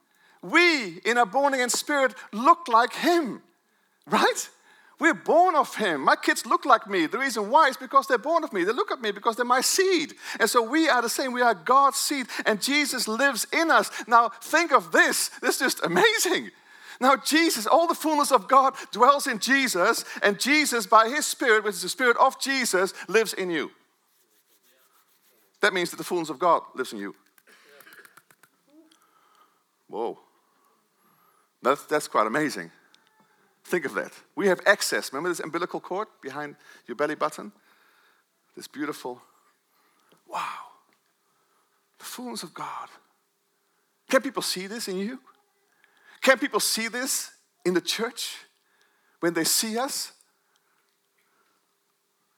We, 0.42 1.00
in 1.06 1.18
our 1.18 1.26
born 1.26 1.54
again 1.54 1.70
spirit, 1.70 2.16
look 2.32 2.68
like 2.68 2.94
Him, 2.94 3.42
right? 4.08 4.50
We're 5.00 5.14
born 5.14 5.56
of 5.56 5.76
Him. 5.76 6.02
My 6.02 6.16
kids 6.16 6.46
look 6.46 6.66
like 6.66 6.88
me. 6.88 7.06
The 7.06 7.20
reason 7.20 7.50
why 7.50 7.70
is 7.70 7.78
because 7.78 8.08
they're 8.08 8.18
born 8.18 8.44
of 8.44 8.52
me. 8.52 8.64
They 8.64 8.74
look 8.74 8.92
at 8.92 9.02
me 9.02 9.12
because 9.12 9.36
they're 9.38 9.46
my 9.46 9.62
seed. 9.62 10.14
And 10.40 10.50
so 10.50 10.62
we 10.62 10.90
are 10.90 11.02
the 11.02 11.10
same. 11.10 11.32
We 11.32 11.42
are 11.42 11.54
God's 11.54 11.98
seed, 11.98 12.28
and 12.46 12.62
Jesus 12.62 13.08
lives 13.08 13.48
in 13.54 13.72
us. 13.72 13.92
Now, 14.08 14.30
think 14.42 14.72
of 14.72 14.92
this. 14.92 15.30
This 15.42 15.56
is 15.56 15.74
just 15.74 15.86
amazing. 15.86 16.52
Now, 17.00 17.16
Jesus, 17.16 17.66
all 17.66 17.88
the 17.88 17.96
fullness 17.96 18.32
of 18.32 18.48
God 18.48 18.74
dwells 18.92 19.26
in 19.26 19.40
Jesus, 19.40 20.04
and 20.22 20.40
Jesus, 20.40 20.86
by 20.86 21.08
his 21.08 21.26
Spirit, 21.26 21.64
which 21.64 21.76
is 21.76 21.82
the 21.82 21.90
Spirit 21.90 22.18
of 22.18 22.40
Jesus, 22.40 22.94
lives 23.08 23.34
in 23.34 23.50
you. 23.50 23.72
That 25.62 25.74
means 25.74 25.92
that 25.92 25.98
the 25.98 26.04
fullness 26.04 26.30
of 26.30 26.40
God 26.40 26.64
lives 26.76 26.94
in 26.94 27.00
you. 27.00 27.16
Whoa. 29.88 30.20
That's, 31.62 31.86
that's 31.86 32.08
quite 32.08 32.28
amazing. 32.28 32.72
Think 33.66 33.86
of 33.86 33.94
that. 33.96 34.12
We 34.36 34.48
have 34.48 34.62
access. 34.66 35.12
Remember 35.12 35.30
this 35.30 35.40
umbilical 35.40 35.80
cord 35.80 36.08
behind 36.22 36.56
your 36.88 36.96
belly 36.96 37.16
button? 37.16 37.52
This 38.56 38.68
beautiful, 38.68 39.22
wow, 40.28 40.42
the 41.98 42.06
fullness 42.06 42.44
of 42.44 42.54
God. 42.54 42.90
Can 44.10 44.22
people 44.22 44.42
see 44.42 44.68
this 44.68 44.88
in 44.88 44.98
you? 44.98 45.20
Can 46.22 46.38
people 46.38 46.60
see 46.60 46.88
this 46.88 47.32
in 47.66 47.74
the 47.74 47.82
church 47.82 48.38
when 49.20 49.34
they 49.34 49.44
see 49.44 49.78
us? 49.78 50.12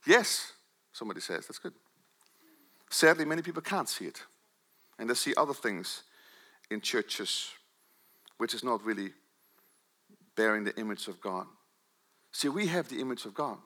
Yes, 0.06 0.54
somebody 0.92 1.20
says. 1.22 1.48
That's 1.48 1.60
good. 1.60 1.74
Sadly, 2.90 3.26
many 3.26 3.42
people 3.42 3.62
can't 3.62 3.88
see 3.90 4.06
it. 4.06 4.22
And 5.00 5.10
they 5.10 5.14
see 5.14 5.34
other 5.36 5.54
things 5.54 6.04
in 6.70 6.82
churches 6.82 7.50
which 8.38 8.54
is 8.54 8.64
not 8.64 8.84
really 8.84 9.14
bearing 10.36 10.64
the 10.64 10.76
image 10.80 11.08
of 11.08 11.22
God. 11.22 11.46
See, 12.32 12.50
we 12.50 12.68
have 12.68 12.90
the 12.90 13.00
image 13.00 13.26
of 13.26 13.34
God. 13.34 13.58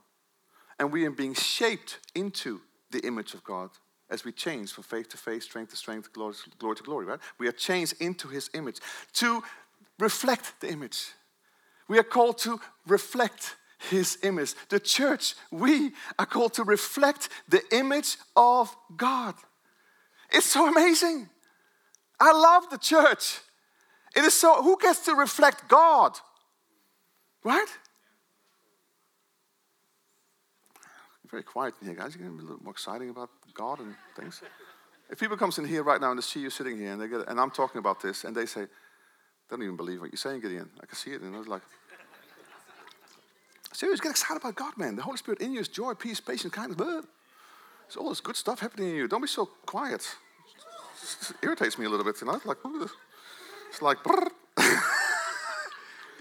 And 0.80 0.92
we 0.92 1.06
are 1.06 1.12
being 1.12 1.34
shaped 1.34 2.00
into 2.14 2.62
the 2.92 3.00
image 3.06 3.34
of 3.34 3.44
God 3.44 3.70
as 4.10 4.24
we 4.24 4.32
change 4.32 4.72
from 4.72 4.84
faith 4.84 5.10
to 5.10 5.18
faith, 5.18 5.44
strength 5.44 5.72
to 5.72 5.78
strength, 5.78 6.12
glory 6.14 6.36
to 6.60 6.84
glory, 6.84 7.06
right? 7.06 7.20
We 7.40 7.48
are 7.48 7.54
changed 7.54 7.96
into 8.00 8.28
his 8.28 8.50
image 8.54 8.80
to 9.14 9.42
reflect 10.00 10.60
the 10.60 10.72
image. 10.72 11.08
We 11.88 12.00
are 12.00 12.04
called 12.04 12.38
to 12.40 12.60
reflect 12.88 13.56
his 13.90 14.18
image. 14.24 14.56
The 14.70 14.80
church, 14.80 15.36
we 15.52 15.92
are 16.18 16.26
called 16.26 16.54
to 16.56 16.64
reflect 16.64 17.30
the 17.48 17.62
image 17.72 18.18
of 18.36 18.76
God. 18.96 19.36
It's 20.32 20.48
so 20.48 20.68
amazing. 20.68 21.30
I 22.20 22.32
love 22.32 22.70
the 22.70 22.78
church. 22.78 23.40
It 24.16 24.24
is 24.24 24.34
so, 24.34 24.64
who 24.64 24.78
gets 24.80 25.06
to 25.06 25.14
reflect 25.14 25.68
God? 25.68 26.18
Right? 27.44 27.68
Very 31.30 31.44
quiet 31.44 31.74
in 31.82 31.88
here, 31.88 31.96
guys. 31.96 32.16
You're 32.16 32.28
going 32.28 32.38
to 32.38 32.44
be 32.44 32.48
a 32.48 32.52
little 32.52 32.64
more 32.64 32.72
exciting 32.72 33.10
about 33.10 33.30
God 33.54 33.80
and 33.80 33.94
things. 34.16 34.42
If 35.10 35.20
people 35.20 35.38
comes 35.38 35.58
in 35.60 35.66
here 35.66 35.84
right 35.84 36.00
now 36.00 36.12
and 36.12 36.18
they 36.18 36.24
see 36.24 36.40
you 36.40 36.50
sitting 36.50 36.78
here 36.78 36.94
and 36.94 37.02
they 37.02 37.08
get, 37.08 37.28
and 37.28 37.40
I'm 37.40 37.52
talking 37.52 37.80
about 37.80 38.02
this 38.02 38.24
and 38.24 38.36
they 38.36 38.46
say, 38.46 38.68
don't 39.50 39.62
even 39.62 39.76
believe 39.76 40.02
what 40.02 40.12
you're 40.12 40.18
saying, 40.18 40.42
Gideon. 40.42 40.70
I 40.82 40.86
can 40.86 40.96
see 40.96 41.12
it. 41.12 41.22
And 41.22 41.36
I 41.36 41.40
was 41.40 41.48
like, 41.48 41.62
serious, 43.74 44.00
get 44.00 44.12
excited 44.12 44.42
about 44.42 44.56
God, 44.56 44.78
man. 44.78 44.96
The 44.96 45.04
Holy 45.04 45.18
Spirit 45.18 45.42
in 45.42 45.52
you 45.52 45.60
is 45.60 45.68
joy, 45.68 45.94
peace, 45.94 46.20
patience, 46.20 46.54
kindness. 46.54 46.78
Blah. 46.78 47.02
There's 47.88 47.98
all 47.98 48.10
this 48.10 48.22
good 48.22 48.36
stuff 48.36 48.60
happening 48.60 48.90
in 48.90 48.96
you. 48.96 49.08
Don't 49.08 49.22
be 49.22 49.28
so 49.28 49.46
quiet. 49.66 50.08
It 51.30 51.36
irritates 51.44 51.78
me 51.78 51.86
a 51.86 51.90
little 51.90 52.06
bit, 52.06 52.20
you 52.20 52.28
know? 52.28 52.36
It's 52.36 52.46
like, 52.46 52.58
it's 53.70 53.82
like, 53.82 53.98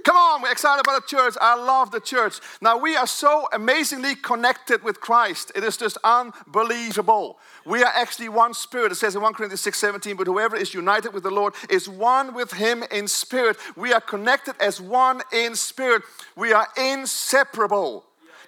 Come 0.04 0.16
on, 0.16 0.42
we're 0.42 0.52
excited 0.52 0.82
about 0.86 1.00
the 1.00 1.16
church. 1.16 1.34
I 1.40 1.56
love 1.56 1.90
the 1.90 1.98
church. 1.98 2.38
Now, 2.60 2.76
we 2.76 2.94
are 2.94 3.06
so 3.06 3.48
amazingly 3.54 4.14
connected 4.14 4.84
with 4.84 5.00
Christ. 5.00 5.50
It 5.54 5.64
is 5.64 5.78
just 5.78 5.96
unbelievable. 6.04 7.38
We 7.64 7.82
are 7.82 7.92
actually 7.94 8.28
one 8.28 8.52
spirit. 8.52 8.92
It 8.92 8.96
says 8.96 9.16
in 9.16 9.22
1 9.22 9.32
Corinthians 9.32 9.62
6 9.62 9.78
17, 9.78 10.16
but 10.16 10.26
whoever 10.26 10.56
is 10.56 10.74
united 10.74 11.14
with 11.14 11.22
the 11.22 11.30
Lord 11.30 11.54
is 11.70 11.88
one 11.88 12.34
with 12.34 12.52
him 12.52 12.84
in 12.90 13.08
spirit. 13.08 13.56
We 13.76 13.94
are 13.94 14.00
connected 14.00 14.56
as 14.60 14.78
one 14.78 15.22
in 15.32 15.54
spirit. 15.54 16.02
We 16.36 16.52
are 16.52 16.68
inseparable 16.76 18.04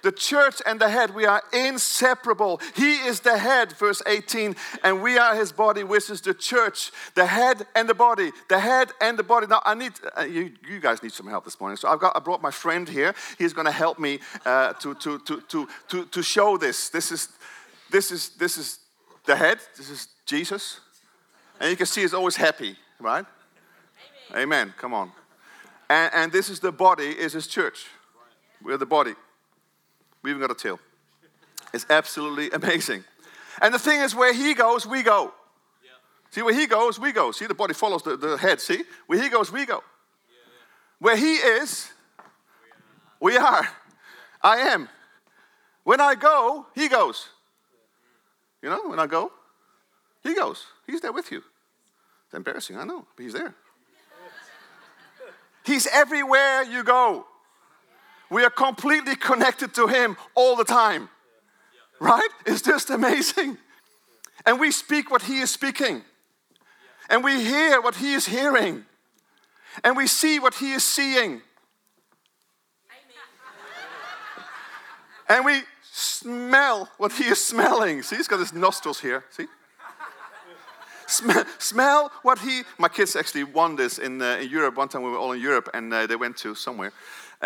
the 0.06 0.12
church 0.12 0.62
and 0.64 0.80
the 0.80 0.88
head, 0.88 1.16
we 1.16 1.26
are 1.26 1.42
inseparable. 1.52 2.60
He 2.76 2.94
is 3.08 3.18
the 3.18 3.38
head, 3.38 3.72
verse 3.72 4.00
18, 4.06 4.54
and 4.84 5.02
we 5.02 5.18
are 5.18 5.34
his 5.34 5.50
body, 5.50 5.82
which 5.82 6.10
is 6.10 6.20
the 6.20 6.32
church, 6.32 6.92
the 7.16 7.26
head 7.26 7.66
and 7.74 7.88
the 7.88 7.94
body, 7.94 8.30
the 8.48 8.60
head 8.60 8.92
and 9.00 9.18
the 9.18 9.24
body. 9.24 9.48
Now, 9.48 9.62
I 9.64 9.74
need, 9.74 9.94
uh, 10.16 10.22
you, 10.22 10.52
you, 10.70 10.78
guys 10.78 11.02
need 11.02 11.10
some 11.10 11.26
help 11.26 11.44
this 11.44 11.58
morning. 11.58 11.76
So 11.76 11.88
I've 11.88 11.98
got, 11.98 12.16
I 12.16 12.20
brought 12.20 12.40
my 12.40 12.52
friend 12.52 12.88
here. 12.88 13.16
He's 13.36 13.52
going 13.52 13.64
to 13.64 13.72
help 13.72 13.98
me 13.98 14.20
uh, 14.44 14.74
to, 14.74 14.94
to, 14.94 15.18
to, 15.18 15.40
to, 15.40 15.68
to, 15.88 16.04
to 16.04 16.22
show 16.22 16.56
this. 16.56 16.88
This 16.88 17.10
is, 17.10 17.28
this, 17.90 18.12
is, 18.12 18.28
this 18.38 18.58
is 18.58 18.78
the 19.24 19.34
head, 19.34 19.58
this 19.76 19.90
is 19.90 20.06
Jesus. 20.24 20.78
And 21.58 21.68
you 21.68 21.76
can 21.76 21.86
see 21.86 22.02
he's 22.02 22.14
always 22.14 22.36
happy, 22.36 22.76
right? 23.00 23.26
Amen. 24.30 24.42
Amen. 24.42 24.74
Come 24.78 24.94
on. 24.94 25.10
And, 25.90 26.14
and 26.14 26.32
this 26.32 26.48
is 26.48 26.60
the 26.60 26.70
body, 26.70 27.08
is 27.08 27.32
his 27.32 27.48
church. 27.48 27.86
We're 28.62 28.78
the 28.78 28.86
body. 28.86 29.16
We 30.26 30.30
even 30.32 30.40
got 30.40 30.50
a 30.50 30.60
tail. 30.60 30.80
It's 31.72 31.86
absolutely 31.88 32.50
amazing. 32.50 33.04
And 33.62 33.72
the 33.72 33.78
thing 33.78 34.00
is, 34.00 34.12
where 34.12 34.32
he 34.32 34.54
goes, 34.54 34.84
we 34.84 35.04
go. 35.04 35.32
Yeah. 35.84 35.90
See, 36.30 36.42
where 36.42 36.52
he 36.52 36.66
goes, 36.66 36.98
we 36.98 37.12
go. 37.12 37.30
See, 37.30 37.46
the 37.46 37.54
body 37.54 37.74
follows 37.74 38.02
the, 38.02 38.16
the 38.16 38.36
head. 38.36 38.60
See, 38.60 38.82
where 39.06 39.22
he 39.22 39.28
goes, 39.28 39.52
we 39.52 39.64
go. 39.64 39.74
Yeah, 39.74 40.34
yeah. 40.34 40.98
Where 40.98 41.16
he 41.16 41.34
is, 41.34 41.92
we 43.20 43.36
are. 43.36 43.40
we 43.40 43.46
are. 43.46 43.68
I 44.42 44.56
am. 44.72 44.88
When 45.84 46.00
I 46.00 46.16
go, 46.16 46.66
he 46.74 46.88
goes. 46.88 47.28
You 48.62 48.70
know, 48.70 48.88
when 48.88 48.98
I 48.98 49.06
go, 49.06 49.30
he 50.24 50.34
goes. 50.34 50.66
He's 50.88 51.02
there 51.02 51.12
with 51.12 51.30
you. 51.30 51.44
It's 52.24 52.34
embarrassing, 52.34 52.76
I 52.76 52.82
know, 52.82 53.06
but 53.14 53.22
he's 53.22 53.32
there. 53.32 53.54
He's 55.64 55.86
everywhere 55.86 56.64
you 56.64 56.82
go. 56.82 57.26
We 58.30 58.44
are 58.44 58.50
completely 58.50 59.16
connected 59.16 59.74
to 59.74 59.86
Him 59.86 60.16
all 60.34 60.56
the 60.56 60.64
time. 60.64 61.08
Right? 62.00 62.28
It's 62.44 62.62
just 62.62 62.90
amazing. 62.90 63.58
And 64.44 64.60
we 64.60 64.70
speak 64.70 65.10
what 65.10 65.22
He 65.22 65.40
is 65.40 65.50
speaking. 65.50 66.02
And 67.08 67.22
we 67.22 67.42
hear 67.42 67.80
what 67.80 67.96
He 67.96 68.14
is 68.14 68.26
hearing. 68.26 68.84
And 69.84 69.96
we 69.96 70.06
see 70.06 70.38
what 70.38 70.54
He 70.54 70.72
is 70.72 70.84
seeing. 70.84 71.42
And 75.28 75.44
we 75.44 75.62
smell 75.92 76.88
what 76.98 77.12
He 77.12 77.24
is 77.24 77.44
smelling. 77.44 78.02
See, 78.02 78.16
He's 78.16 78.28
got 78.28 78.40
His 78.40 78.52
nostrils 78.52 79.00
here. 79.00 79.24
See? 79.30 79.46
smell, 81.06 81.44
smell 81.58 82.12
what 82.22 82.38
he. 82.40 82.62
My 82.78 82.88
kids 82.88 83.16
actually 83.16 83.44
won 83.44 83.76
this 83.76 83.98
in, 83.98 84.20
uh, 84.20 84.38
in 84.40 84.50
Europe. 84.50 84.76
One 84.76 84.88
time 84.88 85.02
we 85.02 85.10
were 85.10 85.18
all 85.18 85.32
in 85.32 85.40
Europe 85.40 85.70
and 85.74 85.92
uh, 85.92 86.06
they 86.06 86.16
went 86.16 86.36
to 86.38 86.54
somewhere 86.54 86.92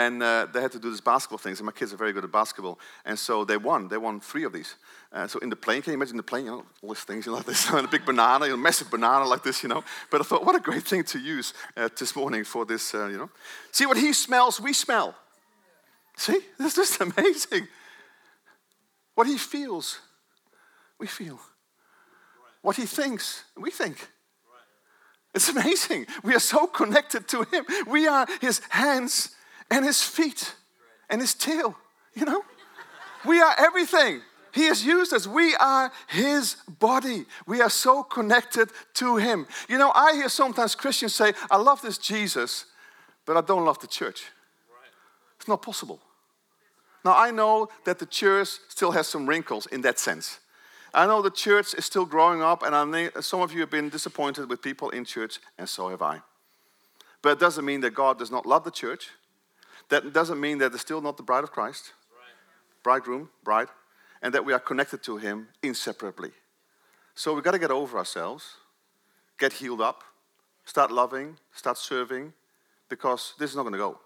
and 0.00 0.22
uh, 0.22 0.46
they 0.50 0.62
had 0.62 0.72
to 0.72 0.78
do 0.78 0.90
this 0.90 1.02
basketball 1.02 1.36
things. 1.36 1.58
And 1.58 1.66
my 1.66 1.72
kids 1.72 1.92
are 1.92 1.96
very 1.98 2.14
good 2.14 2.24
at 2.24 2.32
basketball, 2.32 2.78
and 3.04 3.18
so 3.18 3.44
they 3.44 3.58
won. 3.58 3.88
They 3.88 3.98
won 3.98 4.18
three 4.18 4.44
of 4.44 4.52
these. 4.52 4.76
Uh, 5.12 5.26
so 5.26 5.38
in 5.40 5.50
the 5.50 5.56
plane, 5.56 5.82
can 5.82 5.92
you 5.92 5.98
imagine 5.98 6.16
the 6.16 6.22
plane? 6.22 6.46
You 6.46 6.50
know, 6.52 6.64
all 6.82 6.94
these 6.94 7.04
things, 7.04 7.26
you 7.26 7.32
know, 7.32 7.36
like 7.36 7.46
this, 7.46 7.68
and 7.68 7.84
a 7.84 7.88
big 7.88 8.06
banana, 8.06 8.46
you 8.46 8.52
know, 8.52 8.56
massive 8.56 8.90
banana 8.90 9.26
like 9.26 9.42
this, 9.42 9.62
you 9.62 9.68
know. 9.68 9.84
But 10.10 10.22
I 10.22 10.24
thought, 10.24 10.46
what 10.46 10.56
a 10.56 10.60
great 10.60 10.84
thing 10.84 11.04
to 11.04 11.18
use 11.18 11.52
uh, 11.76 11.90
this 11.98 12.16
morning 12.16 12.44
for 12.44 12.64
this, 12.64 12.94
uh, 12.94 13.08
you 13.08 13.18
know. 13.18 13.30
See 13.72 13.84
what 13.84 13.98
he 13.98 14.14
smells, 14.14 14.58
we 14.58 14.72
smell. 14.72 15.14
See, 16.16 16.40
this 16.58 16.78
is 16.78 16.98
amazing. 17.00 17.68
What 19.14 19.26
he 19.26 19.36
feels, 19.36 19.98
we 20.98 21.08
feel. 21.08 21.38
What 22.62 22.76
he 22.76 22.86
thinks, 22.86 23.44
we 23.54 23.70
think. 23.70 24.08
It's 25.34 25.50
amazing. 25.50 26.06
We 26.24 26.34
are 26.34 26.40
so 26.40 26.66
connected 26.66 27.28
to 27.28 27.42
him. 27.42 27.64
We 27.86 28.08
are 28.08 28.26
his 28.40 28.62
hands 28.70 29.34
and 29.70 29.84
his 29.84 30.02
feet 30.02 30.54
and 31.08 31.20
his 31.20 31.34
tail, 31.34 31.76
you 32.14 32.24
know? 32.24 32.42
We 33.24 33.40
are 33.40 33.54
everything. 33.58 34.22
He 34.52 34.64
has 34.64 34.84
used 34.84 35.12
us. 35.12 35.26
We 35.26 35.54
are 35.56 35.92
His 36.08 36.56
body. 36.78 37.26
We 37.46 37.60
are 37.60 37.70
so 37.70 38.02
connected 38.02 38.70
to 38.94 39.16
Him. 39.16 39.46
You 39.68 39.78
know, 39.78 39.92
I 39.94 40.14
hear 40.14 40.28
sometimes 40.28 40.74
Christians 40.74 41.14
say, 41.14 41.34
I 41.50 41.56
love 41.56 41.82
this 41.82 41.98
Jesus, 41.98 42.66
but 43.26 43.36
I 43.36 43.42
don't 43.42 43.64
love 43.64 43.78
the 43.80 43.86
church. 43.86 44.24
It's 45.36 45.48
not 45.48 45.62
possible. 45.62 46.00
Now, 47.04 47.16
I 47.16 47.30
know 47.30 47.68
that 47.84 47.98
the 47.98 48.06
church 48.06 48.48
still 48.68 48.90
has 48.90 49.06
some 49.06 49.26
wrinkles 49.26 49.66
in 49.66 49.80
that 49.82 49.98
sense. 49.98 50.40
I 50.92 51.06
know 51.06 51.22
the 51.22 51.30
church 51.30 51.72
is 51.74 51.84
still 51.84 52.04
growing 52.04 52.42
up, 52.42 52.62
and 52.62 52.74
I 52.74 52.84
know 52.84 53.08
some 53.20 53.40
of 53.40 53.52
you 53.52 53.60
have 53.60 53.70
been 53.70 53.88
disappointed 53.88 54.50
with 54.50 54.60
people 54.60 54.90
in 54.90 55.04
church, 55.04 55.38
and 55.56 55.68
so 55.68 55.88
have 55.88 56.02
I. 56.02 56.20
But 57.22 57.32
it 57.32 57.38
doesn't 57.38 57.64
mean 57.64 57.80
that 57.82 57.94
God 57.94 58.18
does 58.18 58.30
not 58.30 58.44
love 58.44 58.64
the 58.64 58.70
church. 58.70 59.10
That 59.90 60.12
doesn't 60.12 60.40
mean 60.40 60.58
that 60.58 60.70
they're 60.70 60.78
still 60.78 61.00
not 61.00 61.16
the 61.16 61.22
bride 61.22 61.44
of 61.44 61.50
Christ, 61.50 61.92
bridegroom, 62.82 63.28
bride, 63.44 63.68
and 64.22 64.32
that 64.34 64.44
we 64.44 64.52
are 64.52 64.60
connected 64.60 65.02
to 65.04 65.16
Him 65.18 65.48
inseparably. 65.62 66.30
So 67.14 67.34
we've 67.34 67.44
got 67.44 67.52
to 67.52 67.58
get 67.58 67.70
over 67.70 67.98
ourselves, 67.98 68.56
get 69.38 69.52
healed 69.52 69.80
up, 69.80 70.04
start 70.64 70.90
loving, 70.92 71.36
start 71.52 71.76
serving, 71.76 72.32
because 72.88 73.34
this 73.38 73.50
is 73.50 73.56
not 73.56 73.62
going 73.62 73.72
to 73.72 73.78
go. 73.78 73.98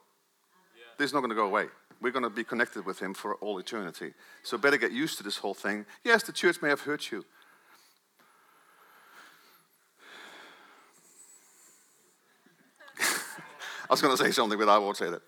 This 0.99 1.07
is 1.07 1.13
not 1.13 1.21
going 1.21 1.31
to 1.31 1.37
go 1.37 1.47
away. 1.47 1.67
We're 2.01 2.13
going 2.13 2.25
to 2.25 2.31
be 2.31 2.45
connected 2.45 2.87
with 2.87 2.99
Him 2.99 3.13
for 3.15 3.35
all 3.37 3.59
eternity. 3.59 4.15
So 4.43 4.57
better 4.57 4.79
get 4.79 4.93
used 4.93 5.19
to 5.19 5.23
this 5.23 5.37
whole 5.39 5.55
thing. 5.55 5.85
Yes, 6.03 6.23
the 6.23 6.33
church 6.33 6.63
may 6.63 6.71
have 6.71 6.81
hurt 6.81 7.13
you. 7.13 7.25
I 13.01 13.91
was 13.91 14.01
going 14.01 14.17
to 14.17 14.23
say 14.23 14.31
something, 14.31 14.59
but 14.59 14.69
I 14.69 14.79
won't 14.79 14.97
say 14.97 15.11
that. 15.11 15.23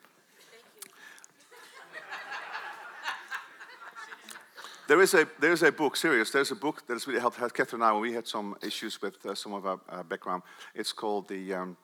There 4.96 5.02
is 5.02 5.12
a 5.12 5.28
there 5.38 5.52
is 5.52 5.62
a 5.62 5.70
book, 5.70 5.94
serious. 5.94 6.30
There's 6.30 6.52
a 6.52 6.56
book 6.56 6.86
that 6.86 6.94
has 6.94 7.06
really 7.06 7.20
helped 7.20 7.36
Catherine 7.36 7.82
and 7.82 7.84
I 7.84 7.92
when 7.92 8.00
we 8.00 8.14
had 8.14 8.26
some 8.26 8.56
issues 8.62 9.02
with 9.02 9.26
uh, 9.26 9.34
some 9.34 9.52
of 9.52 9.66
our 9.66 9.78
uh, 9.90 10.02
background. 10.02 10.42
It's 10.74 10.90
called 10.90 11.28
the 11.28 11.52
um, 11.52 11.76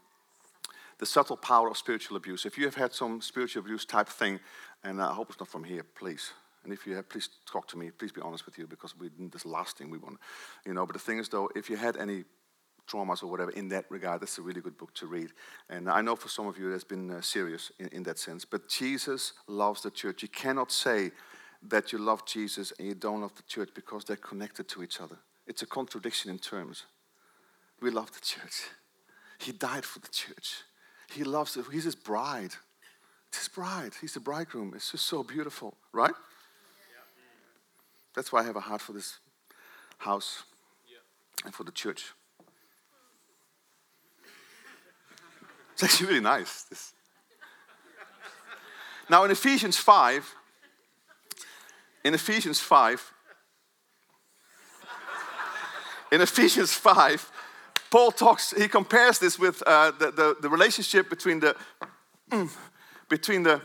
the 0.98 1.04
subtle 1.04 1.36
power 1.36 1.68
of 1.68 1.76
spiritual 1.76 2.16
abuse. 2.16 2.46
If 2.46 2.56
you 2.56 2.64
have 2.64 2.74
had 2.74 2.94
some 2.94 3.20
spiritual 3.20 3.64
abuse 3.64 3.84
type 3.84 4.08
thing, 4.08 4.40
and 4.82 4.98
I 4.98 5.12
hope 5.12 5.28
it's 5.28 5.38
not 5.38 5.50
from 5.50 5.64
here, 5.64 5.84
please. 5.94 6.32
And 6.64 6.72
if 6.72 6.86
you 6.86 6.96
have, 6.96 7.06
please 7.10 7.28
talk 7.44 7.68
to 7.68 7.76
me. 7.76 7.90
Please 7.90 8.12
be 8.12 8.22
honest 8.22 8.46
with 8.46 8.56
you, 8.56 8.66
because 8.66 8.98
we 8.98 9.10
this 9.30 9.44
last 9.44 9.76
thing 9.76 9.90
we 9.90 9.98
want, 9.98 10.18
you 10.64 10.72
know. 10.72 10.86
But 10.86 10.94
the 10.94 11.04
thing 11.06 11.18
is, 11.18 11.28
though, 11.28 11.50
if 11.54 11.68
you 11.68 11.76
had 11.76 11.98
any 11.98 12.24
traumas 12.88 13.22
or 13.22 13.26
whatever 13.26 13.50
in 13.50 13.68
that 13.68 13.84
regard, 13.90 14.22
that's 14.22 14.38
a 14.38 14.42
really 14.42 14.62
good 14.62 14.78
book 14.78 14.94
to 14.94 15.06
read. 15.06 15.32
And 15.68 15.90
I 15.90 16.00
know 16.00 16.16
for 16.16 16.28
some 16.28 16.46
of 16.46 16.56
you, 16.56 16.70
that's 16.70 16.82
been 16.82 17.10
uh, 17.10 17.20
serious 17.20 17.72
in, 17.78 17.88
in 17.88 18.02
that 18.04 18.18
sense. 18.18 18.46
But 18.46 18.70
Jesus 18.70 19.34
loves 19.46 19.82
the 19.82 19.90
church. 19.90 20.22
You 20.22 20.28
cannot 20.28 20.72
say 20.72 21.12
that 21.68 21.92
you 21.92 21.98
love 21.98 22.26
Jesus 22.26 22.72
and 22.78 22.88
you 22.88 22.94
don't 22.94 23.20
love 23.20 23.34
the 23.36 23.42
church 23.42 23.70
because 23.74 24.04
they're 24.04 24.16
connected 24.16 24.68
to 24.68 24.82
each 24.82 25.00
other. 25.00 25.18
It's 25.46 25.62
a 25.62 25.66
contradiction 25.66 26.30
in 26.30 26.38
terms. 26.38 26.84
We 27.80 27.90
love 27.90 28.12
the 28.12 28.20
church. 28.20 28.64
He 29.38 29.52
died 29.52 29.84
for 29.84 29.98
the 29.98 30.08
church. 30.08 30.62
He 31.10 31.24
loves 31.24 31.56
it. 31.56 31.64
He's 31.70 31.84
his 31.84 31.94
bride. 31.94 32.54
It's 33.28 33.38
his 33.38 33.48
bride. 33.48 33.92
He's 34.00 34.14
the 34.14 34.20
bridegroom. 34.20 34.72
It's 34.74 34.90
just 34.90 35.06
so 35.06 35.22
beautiful, 35.22 35.74
right? 35.92 36.14
That's 38.14 38.32
why 38.32 38.40
I 38.40 38.44
have 38.44 38.56
a 38.56 38.60
heart 38.60 38.80
for 38.80 38.92
this 38.92 39.18
house 39.98 40.42
and 41.44 41.54
for 41.54 41.64
the 41.64 41.72
church. 41.72 42.12
It's 45.72 45.82
actually 45.82 46.08
really 46.08 46.20
nice. 46.20 46.64
This. 46.64 46.92
Now, 49.08 49.24
in 49.24 49.30
Ephesians 49.30 49.76
5, 49.76 50.34
in 52.04 52.14
Ephesians 52.14 52.60
5, 52.60 53.12
in 56.12 56.20
Ephesians 56.20 56.72
5, 56.72 57.30
Paul 57.90 58.10
talks, 58.10 58.52
he 58.52 58.68
compares 58.68 59.18
this 59.18 59.38
with 59.38 59.62
uh, 59.66 59.92
the, 59.92 60.10
the, 60.10 60.36
the, 60.42 60.48
relationship 60.48 61.08
between 61.08 61.40
the, 61.40 61.56
mm, 62.30 62.50
between 63.08 63.42
the 63.42 63.62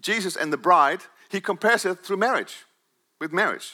Jesus 0.00 0.36
and 0.36 0.52
the 0.52 0.56
bride. 0.56 1.00
He 1.30 1.40
compares 1.40 1.84
it 1.84 2.04
through 2.04 2.18
marriage, 2.18 2.64
with 3.20 3.32
marriage. 3.32 3.72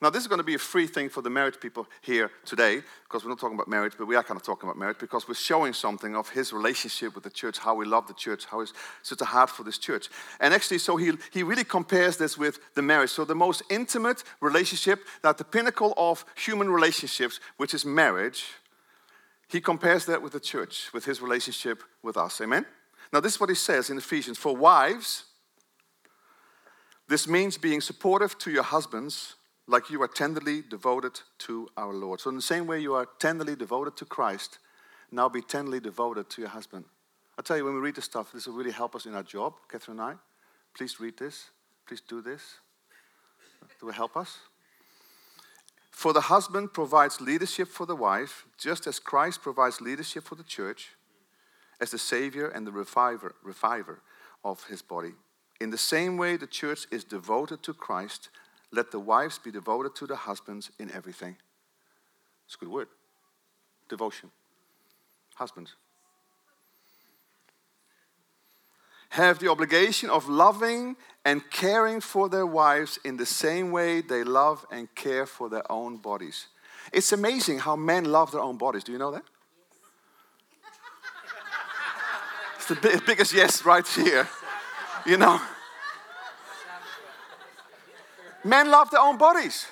Now, 0.00 0.10
this 0.10 0.22
is 0.22 0.28
going 0.28 0.38
to 0.38 0.44
be 0.44 0.54
a 0.54 0.58
free 0.58 0.86
thing 0.86 1.08
for 1.08 1.22
the 1.22 1.30
married 1.30 1.60
people 1.60 1.88
here 2.02 2.30
today, 2.44 2.82
because 3.02 3.24
we're 3.24 3.30
not 3.30 3.40
talking 3.40 3.56
about 3.56 3.66
marriage, 3.66 3.94
but 3.98 4.06
we 4.06 4.14
are 4.14 4.22
kind 4.22 4.38
of 4.38 4.44
talking 4.44 4.68
about 4.68 4.78
marriage, 4.78 4.98
because 5.00 5.26
we're 5.26 5.34
showing 5.34 5.72
something 5.72 6.14
of 6.14 6.28
his 6.28 6.52
relationship 6.52 7.16
with 7.16 7.24
the 7.24 7.30
church, 7.30 7.58
how 7.58 7.74
we 7.74 7.84
love 7.84 8.06
the 8.06 8.14
church, 8.14 8.44
how 8.44 8.60
he's 8.60 8.72
such 9.02 9.20
a 9.20 9.24
heart 9.24 9.50
for 9.50 9.64
this 9.64 9.76
church. 9.76 10.08
And 10.38 10.54
actually, 10.54 10.78
so 10.78 10.96
he, 10.96 11.14
he 11.32 11.42
really 11.42 11.64
compares 11.64 12.16
this 12.16 12.38
with 12.38 12.60
the 12.76 12.82
marriage. 12.82 13.10
So, 13.10 13.24
the 13.24 13.34
most 13.34 13.62
intimate 13.70 14.22
relationship, 14.40 15.00
that 15.22 15.36
the 15.36 15.44
pinnacle 15.44 15.94
of 15.96 16.24
human 16.36 16.70
relationships, 16.70 17.40
which 17.56 17.74
is 17.74 17.84
marriage, 17.84 18.44
he 19.48 19.60
compares 19.60 20.06
that 20.06 20.22
with 20.22 20.32
the 20.32 20.40
church, 20.40 20.92
with 20.94 21.06
his 21.06 21.20
relationship 21.20 21.82
with 22.04 22.16
us. 22.16 22.40
Amen? 22.40 22.66
Now, 23.12 23.18
this 23.18 23.34
is 23.34 23.40
what 23.40 23.48
he 23.48 23.56
says 23.56 23.90
in 23.90 23.98
Ephesians 23.98 24.38
For 24.38 24.54
wives, 24.54 25.24
this 27.08 27.26
means 27.26 27.58
being 27.58 27.80
supportive 27.80 28.38
to 28.38 28.52
your 28.52 28.62
husbands 28.62 29.34
like 29.68 29.90
you 29.90 30.02
are 30.02 30.08
tenderly 30.08 30.62
devoted 30.62 31.20
to 31.38 31.68
our 31.76 31.92
Lord. 31.92 32.20
So, 32.20 32.30
in 32.30 32.36
the 32.36 32.42
same 32.42 32.66
way 32.66 32.80
you 32.80 32.94
are 32.94 33.06
tenderly 33.18 33.54
devoted 33.54 33.96
to 33.98 34.06
Christ, 34.06 34.58
now 35.12 35.28
be 35.28 35.42
tenderly 35.42 35.78
devoted 35.78 36.30
to 36.30 36.40
your 36.40 36.50
husband. 36.50 36.86
I 37.38 37.42
tell 37.42 37.56
you, 37.56 37.64
when 37.64 37.74
we 37.74 37.80
read 37.80 37.94
this 37.94 38.06
stuff, 38.06 38.32
this 38.32 38.46
will 38.46 38.54
really 38.54 38.72
help 38.72 38.96
us 38.96 39.06
in 39.06 39.14
our 39.14 39.22
job, 39.22 39.54
Catherine 39.70 40.00
and 40.00 40.10
I. 40.10 40.14
Please 40.76 40.98
read 40.98 41.18
this. 41.18 41.50
Please 41.86 42.00
do 42.00 42.20
this. 42.20 42.42
It 43.62 43.84
will 43.84 43.92
help 43.92 44.16
us. 44.16 44.38
For 45.90 46.12
the 46.12 46.22
husband 46.22 46.72
provides 46.72 47.20
leadership 47.20 47.68
for 47.68 47.86
the 47.86 47.96
wife, 47.96 48.46
just 48.56 48.86
as 48.86 48.98
Christ 48.98 49.42
provides 49.42 49.80
leadership 49.80 50.24
for 50.24 50.34
the 50.34 50.42
church 50.42 50.90
as 51.80 51.90
the 51.90 51.98
savior 51.98 52.48
and 52.48 52.66
the 52.66 52.72
reviver, 52.72 53.34
reviver 53.42 54.00
of 54.44 54.64
his 54.64 54.82
body. 54.82 55.12
In 55.60 55.70
the 55.70 55.78
same 55.78 56.16
way, 56.16 56.36
the 56.36 56.46
church 56.46 56.86
is 56.90 57.04
devoted 57.04 57.62
to 57.64 57.74
Christ 57.74 58.30
let 58.70 58.90
the 58.90 58.98
wives 58.98 59.38
be 59.38 59.50
devoted 59.50 59.94
to 59.96 60.06
the 60.06 60.16
husbands 60.16 60.70
in 60.78 60.90
everything. 60.92 61.36
It's 62.46 62.54
a 62.54 62.58
good 62.58 62.68
word. 62.68 62.88
Devotion. 63.88 64.30
Husbands. 65.34 65.74
Have 69.10 69.38
the 69.38 69.50
obligation 69.50 70.10
of 70.10 70.28
loving 70.28 70.96
and 71.24 71.50
caring 71.50 72.00
for 72.00 72.28
their 72.28 72.46
wives 72.46 72.98
in 73.04 73.16
the 73.16 73.26
same 73.26 73.70
way 73.70 74.02
they 74.02 74.22
love 74.22 74.66
and 74.70 74.94
care 74.94 75.24
for 75.24 75.48
their 75.48 75.70
own 75.72 75.96
bodies. 75.96 76.46
It's 76.92 77.12
amazing 77.12 77.60
how 77.60 77.76
men 77.76 78.04
love 78.04 78.32
their 78.32 78.40
own 78.40 78.58
bodies. 78.58 78.84
Do 78.84 78.92
you 78.92 78.98
know 78.98 79.10
that? 79.12 79.24
it's 82.56 82.66
the 82.66 83.02
biggest 83.06 83.32
yes 83.32 83.64
right 83.64 83.86
here. 83.86 84.28
You 85.06 85.16
know? 85.16 85.40
Men 88.44 88.70
love 88.70 88.90
their 88.90 89.00
own 89.00 89.18
bodies. 89.18 89.66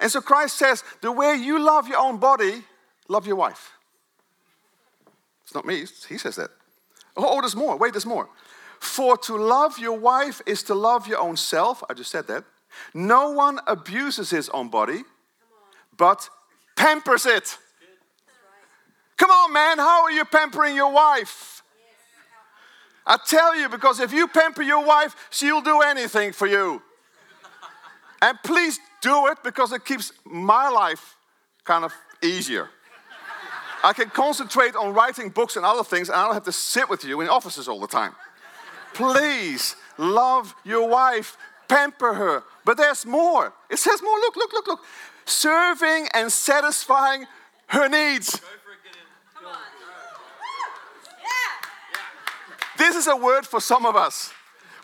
And 0.00 0.10
so 0.10 0.20
Christ 0.20 0.56
says, 0.56 0.82
the 1.00 1.12
way 1.12 1.34
you 1.34 1.58
love 1.58 1.88
your 1.88 1.98
own 1.98 2.18
body, 2.18 2.64
love 3.08 3.26
your 3.26 3.36
wife. 3.36 3.72
It's 5.44 5.54
not 5.54 5.66
me, 5.66 5.84
he 6.08 6.18
says 6.18 6.36
that. 6.36 6.50
Oh, 7.16 7.36
oh, 7.36 7.40
there's 7.40 7.56
more. 7.56 7.76
Wait, 7.76 7.92
there's 7.92 8.06
more. 8.06 8.28
For 8.80 9.16
to 9.18 9.36
love 9.36 9.78
your 9.78 9.98
wife 9.98 10.40
is 10.46 10.62
to 10.64 10.74
love 10.74 11.06
your 11.06 11.20
own 11.20 11.36
self. 11.36 11.82
I 11.88 11.94
just 11.94 12.10
said 12.10 12.26
that. 12.26 12.44
No 12.92 13.30
one 13.30 13.60
abuses 13.66 14.30
his 14.30 14.48
own 14.48 14.68
body, 14.68 15.02
but 15.96 16.28
pampers 16.76 17.24
it. 17.24 17.56
Come 19.16 19.30
on, 19.30 19.52
man, 19.52 19.78
how 19.78 20.02
are 20.02 20.10
you 20.10 20.24
pampering 20.24 20.74
your 20.74 20.92
wife? 20.92 21.62
I 23.06 23.18
tell 23.26 23.56
you, 23.56 23.68
because 23.68 24.00
if 24.00 24.12
you 24.12 24.26
pamper 24.26 24.62
your 24.62 24.84
wife, 24.84 25.14
she'll 25.30 25.60
do 25.60 25.82
anything 25.82 26.32
for 26.32 26.46
you. 26.46 26.82
And 28.24 28.38
please 28.42 28.80
do 29.02 29.26
it 29.26 29.36
because 29.44 29.70
it 29.72 29.84
keeps 29.84 30.10
my 30.24 30.70
life 30.70 31.14
kind 31.62 31.84
of 31.84 31.92
easier. 32.22 32.70
I 33.82 33.92
can 33.92 34.08
concentrate 34.08 34.74
on 34.74 34.94
writing 34.94 35.28
books 35.28 35.56
and 35.56 35.66
other 35.66 35.84
things, 35.84 36.08
and 36.08 36.16
I 36.16 36.24
don't 36.24 36.32
have 36.32 36.44
to 36.44 36.52
sit 36.52 36.88
with 36.88 37.04
you 37.04 37.20
in 37.20 37.28
offices 37.28 37.68
all 37.68 37.78
the 37.78 37.86
time. 37.86 38.12
Please 38.94 39.76
love 39.98 40.54
your 40.64 40.88
wife, 40.88 41.36
pamper 41.68 42.14
her. 42.14 42.44
But 42.64 42.78
there's 42.78 43.04
more. 43.04 43.52
It 43.68 43.78
says 43.78 44.02
more. 44.02 44.18
Look, 44.20 44.36
look, 44.36 44.54
look, 44.54 44.68
look. 44.68 44.80
Serving 45.26 46.08
and 46.14 46.32
satisfying 46.32 47.26
her 47.66 47.90
needs. 47.90 48.40
This 52.78 52.96
is 52.96 53.06
a 53.06 53.16
word 53.16 53.44
for 53.44 53.60
some 53.60 53.84
of 53.84 53.96
us. 53.96 54.32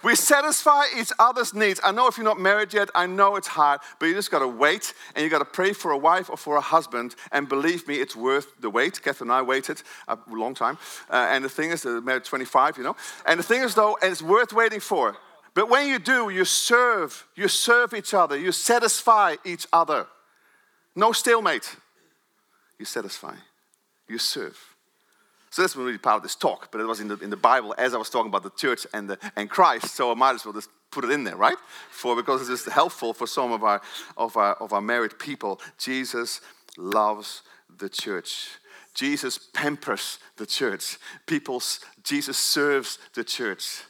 We 0.03 0.15
satisfy 0.15 0.85
each 0.99 1.13
other's 1.19 1.53
needs. 1.53 1.81
I 1.85 1.93
know 1.93 2.07
if 2.07 2.17
you're 2.17 2.25
not 2.25 2.41
married 2.41 2.73
yet, 2.73 2.89
I 2.95 3.07
know 3.07 3.37
it's 3.37 3.49
hard, 3.49 3.81
but 3.99 4.07
you 4.07 4.15
just 4.15 4.31
got 4.31 4.39
to 4.39 4.49
wait 4.49 4.95
and 5.15 5.23
you 5.23 5.31
got 5.31 5.41
to 5.41 5.45
pray 5.45 5.73
for 5.73 5.91
a 5.91 5.99
wife 5.99 6.31
or 6.31 6.37
for 6.37 6.57
a 6.57 6.61
husband. 6.61 7.15
And 7.33 7.49
believe 7.49 7.87
me, 7.87 7.97
it's 7.97 8.17
worth 8.17 8.61
the 8.61 8.71
wait. 8.71 9.03
Catherine 9.03 9.31
and 9.31 9.37
I 9.37 9.43
waited 9.43 9.83
a 10.09 10.19
long 10.29 10.55
time. 10.55 10.79
Uh, 11.11 11.29
and 11.31 11.45
the 11.45 11.49
thing 11.49 11.71
is, 11.71 11.83
they're 11.83 12.01
married 12.01 12.25
25, 12.25 12.79
you 12.79 12.85
know. 12.85 12.97
And 13.27 13.39
the 13.39 13.45
thing 13.45 13.63
is, 13.63 13.75
though, 13.75 13.99
it's 14.03 14.23
worth 14.23 14.53
waiting 14.53 14.81
for. 14.81 15.17
But 15.55 15.69
when 15.69 15.89
you 15.89 15.99
do, 15.99 16.31
you 16.31 16.45
serve. 16.45 17.27
You 17.35 17.49
serve 17.49 17.93
each 17.93 18.15
other. 18.15 18.39
You 18.39 18.53
satisfy 18.53 19.37
each 19.45 19.67
other. 19.73 20.07
No 20.95 21.13
stalemate. 21.13 21.77
You 22.79 22.87
satisfy. 22.87 23.35
You 24.09 24.19
serve. 24.19 24.59
So 25.51 25.63
that's 25.63 25.75
really 25.75 25.99
part 25.99 26.17
of 26.17 26.23
this 26.23 26.37
talk, 26.37 26.71
but 26.71 26.81
it 26.81 26.85
was 26.85 27.01
in 27.01 27.09
the, 27.09 27.19
in 27.19 27.31
the 27.31 27.37
Bible 27.37 27.75
as 27.77 27.93
I 27.93 27.99
was 27.99 28.09
talking 28.09 28.29
about 28.29 28.45
the 28.45 28.51
church 28.51 28.87
and, 28.95 29.11
the, 29.11 29.19
and 29.35 29.51
Christ, 29.51 29.95
so 29.97 30.13
I 30.13 30.15
might 30.15 30.37
as 30.37 30.45
well 30.45 30.55
just 30.55 30.71
put 30.93 31.05
it 31.05 31.11
in 31.11 31.25
there, 31.25 31.37
right? 31.37 31.57
For 31.91 32.15
because 32.15 32.41
it's 32.41 32.63
just 32.63 32.69
helpful 32.73 33.13
for 33.13 33.27
some 33.27 33.51
of 33.51 33.65
our, 33.65 33.81
of 34.17 34.37
our, 34.37 34.55
of 34.55 34.73
our 34.73 34.81
married 34.81 35.19
people. 35.19 35.61
Jesus 35.77 36.41
loves 36.77 37.43
the 37.79 37.89
church. 37.89 38.49
Jesus 38.95 39.39
pampers 39.39 40.19
the 40.37 40.47
church. 40.47 40.99
People's, 41.27 41.81
Jesus 42.05 42.39
serves 42.39 42.99
the 43.15 43.25
church. 43.25 43.83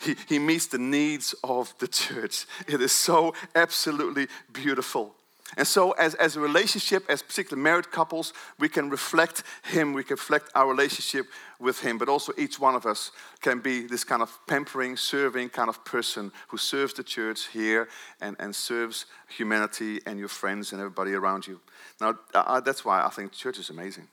He, 0.00 0.14
he 0.28 0.38
meets 0.38 0.66
the 0.66 0.78
needs 0.78 1.34
of 1.42 1.74
the 1.80 1.88
church. 1.88 2.46
It 2.68 2.80
is 2.80 2.92
so 2.92 3.34
absolutely 3.56 4.28
beautiful. 4.52 5.14
And 5.56 5.66
so, 5.66 5.92
as, 5.92 6.14
as 6.16 6.36
a 6.36 6.40
relationship, 6.40 7.04
as 7.08 7.22
particularly 7.22 7.62
married 7.62 7.90
couples, 7.90 8.34
we 8.58 8.68
can 8.68 8.90
reflect 8.90 9.44
Him, 9.64 9.94
we 9.94 10.04
can 10.04 10.14
reflect 10.14 10.50
our 10.54 10.68
relationship 10.68 11.26
with 11.58 11.80
Him, 11.80 11.96
but 11.96 12.08
also 12.08 12.32
each 12.36 12.60
one 12.60 12.74
of 12.74 12.84
us 12.84 13.12
can 13.40 13.60
be 13.60 13.86
this 13.86 14.04
kind 14.04 14.20
of 14.20 14.38
pampering, 14.46 14.96
serving 14.96 15.48
kind 15.48 15.70
of 15.70 15.82
person 15.86 16.32
who 16.48 16.58
serves 16.58 16.92
the 16.92 17.02
church 17.02 17.46
here 17.48 17.88
and, 18.20 18.36
and 18.38 18.54
serves 18.54 19.06
humanity 19.28 20.00
and 20.04 20.18
your 20.18 20.28
friends 20.28 20.72
and 20.72 20.80
everybody 20.82 21.14
around 21.14 21.46
you. 21.46 21.60
Now, 21.98 22.18
that's 22.60 22.84
why 22.84 23.02
I 23.02 23.08
think 23.08 23.32
church 23.32 23.58
is 23.58 23.70
amazing. 23.70 24.06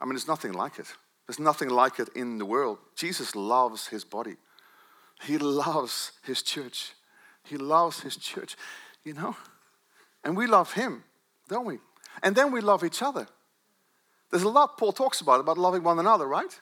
I 0.00 0.04
mean, 0.04 0.14
there's 0.14 0.28
nothing 0.28 0.52
like 0.52 0.78
it. 0.78 0.92
There's 1.26 1.38
nothing 1.38 1.70
like 1.70 1.98
it 1.98 2.10
in 2.14 2.36
the 2.36 2.44
world. 2.44 2.78
Jesus 2.94 3.34
loves 3.34 3.86
His 3.86 4.04
body, 4.04 4.36
He 5.22 5.38
loves 5.38 6.12
His 6.24 6.42
church. 6.42 6.92
He 7.44 7.56
loves 7.56 8.00
His 8.00 8.16
church, 8.16 8.56
you 9.04 9.14
know? 9.14 9.34
And 10.24 10.36
we 10.36 10.46
love 10.46 10.72
him, 10.72 11.04
don't 11.48 11.66
we? 11.66 11.78
And 12.22 12.36
then 12.36 12.52
we 12.52 12.60
love 12.60 12.84
each 12.84 13.02
other. 13.02 13.26
There's 14.30 14.44
a 14.44 14.48
lot 14.48 14.78
Paul 14.78 14.92
talks 14.92 15.20
about, 15.20 15.40
about 15.40 15.58
loving 15.58 15.82
one 15.82 15.98
another, 15.98 16.26
right? 16.26 16.60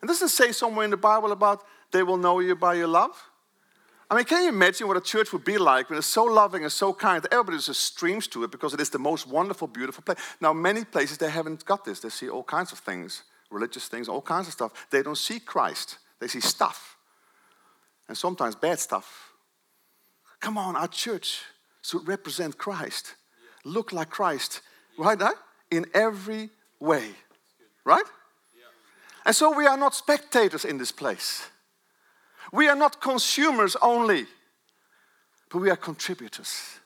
And 0.00 0.08
doesn't 0.08 0.28
say 0.28 0.52
somewhere 0.52 0.84
in 0.84 0.90
the 0.90 0.96
Bible 0.96 1.32
about 1.32 1.64
they 1.90 2.02
will 2.02 2.16
know 2.16 2.40
you 2.40 2.56
by 2.56 2.74
your 2.74 2.86
love? 2.86 3.30
I 4.10 4.16
mean, 4.16 4.24
can 4.24 4.42
you 4.42 4.48
imagine 4.48 4.88
what 4.88 4.96
a 4.96 5.00
church 5.00 5.32
would 5.32 5.44
be 5.44 5.56
like 5.56 5.88
when 5.88 5.96
it's 5.96 6.06
so 6.06 6.24
loving 6.24 6.64
and 6.64 6.72
so 6.72 6.92
kind 6.92 7.22
that 7.22 7.32
everybody 7.32 7.58
just 7.58 7.84
streams 7.84 8.26
to 8.28 8.42
it 8.42 8.50
because 8.50 8.74
it 8.74 8.80
is 8.80 8.90
the 8.90 8.98
most 8.98 9.28
wonderful, 9.28 9.68
beautiful 9.68 10.02
place? 10.02 10.18
Now, 10.40 10.52
many 10.52 10.84
places 10.84 11.18
they 11.18 11.30
haven't 11.30 11.64
got 11.64 11.84
this. 11.84 12.00
They 12.00 12.08
see 12.08 12.28
all 12.28 12.42
kinds 12.42 12.72
of 12.72 12.78
things, 12.78 13.22
religious 13.50 13.86
things, 13.86 14.08
all 14.08 14.20
kinds 14.20 14.48
of 14.48 14.52
stuff. 14.52 14.72
They 14.90 15.02
don't 15.02 15.18
see 15.18 15.38
Christ, 15.38 15.98
they 16.18 16.26
see 16.26 16.40
stuff. 16.40 16.96
And 18.08 18.18
sometimes 18.18 18.56
bad 18.56 18.80
stuff. 18.80 19.32
Come 20.40 20.58
on, 20.58 20.74
our 20.74 20.88
church 20.88 21.42
should 21.82 22.06
represent 22.06 22.58
Christ, 22.58 23.14
look 23.64 23.92
like 23.92 24.10
Christ, 24.10 24.60
right? 24.98 25.18
In 25.70 25.86
every 25.94 26.50
way, 26.78 27.10
right? 27.84 28.04
And 29.24 29.36
so 29.36 29.54
we 29.56 29.66
are 29.66 29.76
not 29.76 29.94
spectators 29.94 30.64
in 30.64 30.78
this 30.78 30.92
place. 30.92 31.46
We 32.52 32.68
are 32.68 32.76
not 32.76 33.00
consumers 33.00 33.76
only, 33.82 34.26
but 35.50 35.58
we 35.58 35.70
are 35.70 35.76
contributors. 35.76 36.80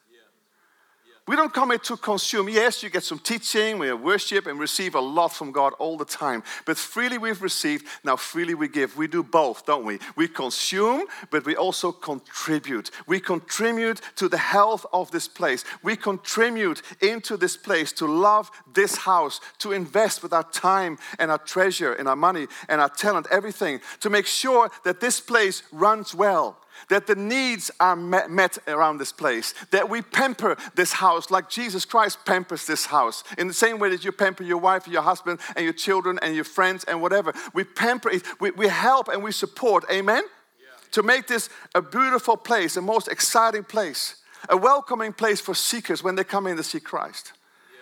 We 1.26 1.36
don't 1.36 1.54
come 1.54 1.70
here 1.70 1.78
to 1.78 1.96
consume. 1.96 2.50
Yes, 2.50 2.82
you 2.82 2.90
get 2.90 3.02
some 3.02 3.18
teaching, 3.18 3.78
we 3.78 3.90
worship 3.94 4.46
and 4.46 4.60
receive 4.60 4.94
a 4.94 5.00
lot 5.00 5.28
from 5.28 5.52
God 5.52 5.72
all 5.78 5.96
the 5.96 6.04
time. 6.04 6.42
But 6.66 6.76
freely 6.76 7.16
we've 7.16 7.40
received, 7.40 7.86
now 8.04 8.16
freely 8.16 8.54
we 8.54 8.68
give. 8.68 8.94
We 8.98 9.06
do 9.06 9.22
both, 9.22 9.64
don't 9.64 9.86
we? 9.86 10.00
We 10.16 10.28
consume, 10.28 11.06
but 11.30 11.46
we 11.46 11.56
also 11.56 11.92
contribute. 11.92 12.90
We 13.06 13.20
contribute 13.20 14.02
to 14.16 14.28
the 14.28 14.36
health 14.36 14.84
of 14.92 15.10
this 15.12 15.26
place. 15.26 15.64
We 15.82 15.96
contribute 15.96 16.82
into 17.00 17.38
this 17.38 17.56
place 17.56 17.90
to 17.92 18.06
love 18.06 18.50
this 18.74 18.96
house, 18.96 19.40
to 19.60 19.72
invest 19.72 20.22
with 20.22 20.34
our 20.34 20.44
time 20.50 20.98
and 21.18 21.30
our 21.30 21.38
treasure 21.38 21.94
and 21.94 22.06
our 22.06 22.16
money 22.16 22.48
and 22.68 22.82
our 22.82 22.90
talent, 22.90 23.28
everything, 23.30 23.80
to 24.00 24.10
make 24.10 24.26
sure 24.26 24.70
that 24.84 25.00
this 25.00 25.20
place 25.20 25.62
runs 25.72 26.14
well 26.14 26.58
that 26.88 27.06
the 27.06 27.14
needs 27.14 27.70
are 27.80 27.96
met 27.96 28.58
around 28.68 28.98
this 28.98 29.12
place, 29.12 29.54
that 29.70 29.88
we 29.88 30.02
pamper 30.02 30.56
this 30.74 30.92
house 30.92 31.30
like 31.30 31.48
Jesus 31.48 31.84
Christ 31.84 32.18
pampers 32.24 32.66
this 32.66 32.86
house. 32.86 33.24
In 33.38 33.48
the 33.48 33.54
same 33.54 33.78
way 33.78 33.90
that 33.90 34.04
you 34.04 34.12
pamper 34.12 34.42
your 34.42 34.58
wife, 34.58 34.84
and 34.84 34.92
your 34.92 35.02
husband, 35.02 35.40
and 35.56 35.64
your 35.64 35.72
children, 35.72 36.18
and 36.22 36.34
your 36.34 36.44
friends, 36.44 36.84
and 36.84 37.00
whatever. 37.00 37.32
We 37.52 37.64
pamper 37.64 38.10
it, 38.10 38.22
we, 38.40 38.50
we 38.52 38.68
help 38.68 39.08
and 39.08 39.22
we 39.22 39.32
support. 39.32 39.84
Amen? 39.90 40.22
Yeah. 40.58 40.66
To 40.92 41.02
make 41.02 41.26
this 41.26 41.48
a 41.74 41.82
beautiful 41.82 42.36
place, 42.36 42.76
a 42.76 42.82
most 42.82 43.08
exciting 43.08 43.64
place, 43.64 44.16
a 44.48 44.56
welcoming 44.56 45.12
place 45.12 45.40
for 45.40 45.54
seekers 45.54 46.02
when 46.02 46.16
they 46.16 46.24
come 46.24 46.46
in 46.46 46.56
to 46.56 46.62
see 46.62 46.80
Christ. 46.80 47.32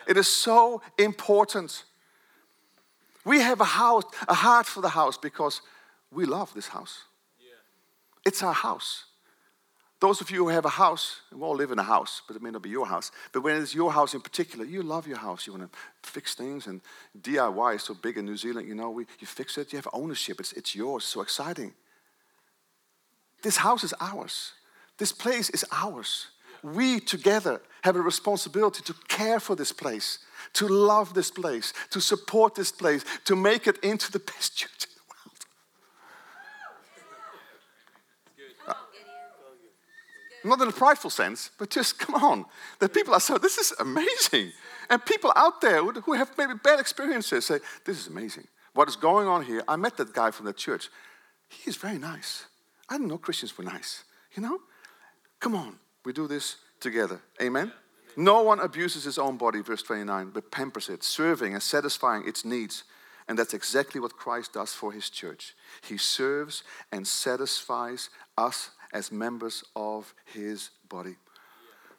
Yeah. 0.06 0.12
It 0.12 0.16
is 0.16 0.28
so 0.28 0.82
important. 0.98 1.84
We 3.24 3.40
have 3.40 3.60
a 3.60 3.64
house, 3.64 4.04
a 4.28 4.34
heart 4.34 4.66
for 4.66 4.80
the 4.80 4.90
house 4.90 5.16
because 5.16 5.62
we 6.10 6.24
love 6.24 6.52
this 6.54 6.68
house. 6.68 7.04
It's 8.24 8.42
our 8.42 8.52
house. 8.52 9.04
Those 10.02 10.20
of 10.20 10.32
you 10.32 10.38
who 10.38 10.48
have 10.48 10.64
a 10.64 10.68
house, 10.68 11.20
we 11.32 11.40
all 11.40 11.54
live 11.54 11.70
in 11.70 11.78
a 11.78 11.84
house, 11.84 12.22
but 12.26 12.34
it 12.34 12.42
may 12.42 12.50
not 12.50 12.62
be 12.62 12.70
your 12.70 12.86
house. 12.86 13.12
But 13.30 13.42
when 13.42 13.62
it's 13.62 13.72
your 13.72 13.92
house 13.92 14.14
in 14.14 14.20
particular, 14.20 14.64
you 14.64 14.82
love 14.82 15.06
your 15.06 15.18
house. 15.18 15.46
You 15.46 15.52
want 15.52 15.70
to 15.72 15.78
fix 16.02 16.34
things, 16.34 16.66
and 16.66 16.80
DIY 17.20 17.76
is 17.76 17.84
so 17.84 17.94
big 17.94 18.18
in 18.18 18.24
New 18.24 18.36
Zealand. 18.36 18.66
You 18.66 18.74
know, 18.74 18.90
we, 18.90 19.06
you 19.20 19.28
fix 19.28 19.56
it, 19.58 19.72
you 19.72 19.76
have 19.76 19.86
ownership. 19.92 20.40
It's, 20.40 20.52
it's 20.54 20.74
yours. 20.74 21.04
So 21.04 21.20
exciting. 21.20 21.72
This 23.42 23.58
house 23.58 23.84
is 23.84 23.94
ours. 24.00 24.54
This 24.98 25.12
place 25.12 25.50
is 25.50 25.64
ours. 25.70 26.26
We 26.64 26.98
together 26.98 27.62
have 27.82 27.94
a 27.94 28.00
responsibility 28.00 28.82
to 28.82 28.94
care 29.06 29.38
for 29.38 29.54
this 29.54 29.70
place, 29.70 30.18
to 30.54 30.66
love 30.66 31.14
this 31.14 31.30
place, 31.30 31.72
to 31.90 32.00
support 32.00 32.56
this 32.56 32.72
place, 32.72 33.04
to 33.26 33.36
make 33.36 33.68
it 33.68 33.78
into 33.84 34.10
the 34.10 34.18
best 34.34 34.56
church 34.56 34.91
Not 40.44 40.60
in 40.60 40.68
a 40.68 40.72
prideful 40.72 41.10
sense, 41.10 41.50
but 41.58 41.70
just 41.70 41.98
come 42.04 42.16
on. 42.16 42.44
That 42.80 42.92
people 42.92 43.14
are 43.14 43.20
so, 43.20 43.38
this 43.38 43.58
is 43.58 43.72
amazing. 43.78 44.52
And 44.90 45.04
people 45.04 45.32
out 45.36 45.60
there 45.60 45.82
who 45.82 46.12
have 46.12 46.36
maybe 46.36 46.54
bad 46.62 46.80
experiences 46.80 47.46
say, 47.46 47.58
this 47.84 47.98
is 47.98 48.08
amazing. 48.08 48.46
What 48.74 48.88
is 48.88 48.96
going 48.96 49.28
on 49.28 49.44
here? 49.44 49.62
I 49.68 49.76
met 49.76 49.96
that 49.98 50.12
guy 50.12 50.30
from 50.30 50.46
the 50.46 50.52
church. 50.52 50.88
He 51.48 51.68
is 51.68 51.76
very 51.76 51.98
nice. 51.98 52.46
I 52.88 52.94
didn't 52.94 53.08
know 53.08 53.18
Christians 53.18 53.56
were 53.56 53.64
nice. 53.64 54.04
You 54.34 54.42
know? 54.42 54.58
Come 55.40 55.54
on, 55.54 55.78
we 56.04 56.12
do 56.12 56.26
this 56.26 56.56
together. 56.80 57.20
Amen? 57.40 57.72
No 58.16 58.42
one 58.42 58.60
abuses 58.60 59.04
his 59.04 59.18
own 59.18 59.36
body, 59.36 59.60
verse 59.62 59.82
29, 59.82 60.30
but 60.34 60.50
pampers 60.50 60.88
it, 60.88 61.02
serving 61.02 61.54
and 61.54 61.62
satisfying 61.62 62.26
its 62.26 62.44
needs. 62.44 62.84
And 63.28 63.38
that's 63.38 63.54
exactly 63.54 64.00
what 64.00 64.16
Christ 64.16 64.52
does 64.52 64.72
for 64.72 64.92
his 64.92 65.08
church. 65.08 65.54
He 65.82 65.96
serves 65.96 66.64
and 66.90 67.06
satisfies 67.06 68.10
us 68.36 68.70
as 68.92 69.10
members 69.10 69.64
of 69.74 70.14
his 70.24 70.70
body. 70.88 71.16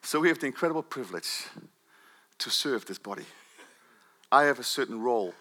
So 0.02 0.20
we 0.20 0.28
have 0.28 0.40
the 0.40 0.48
incredible 0.48 0.84
privilege 0.84 1.48
to 2.40 2.50
serve 2.50 2.86
this 2.86 3.00
body. 3.00 3.26
I 4.32 4.44
have 4.44 4.60
a 4.60 4.64
certain 4.64 5.02
role. 5.02 5.34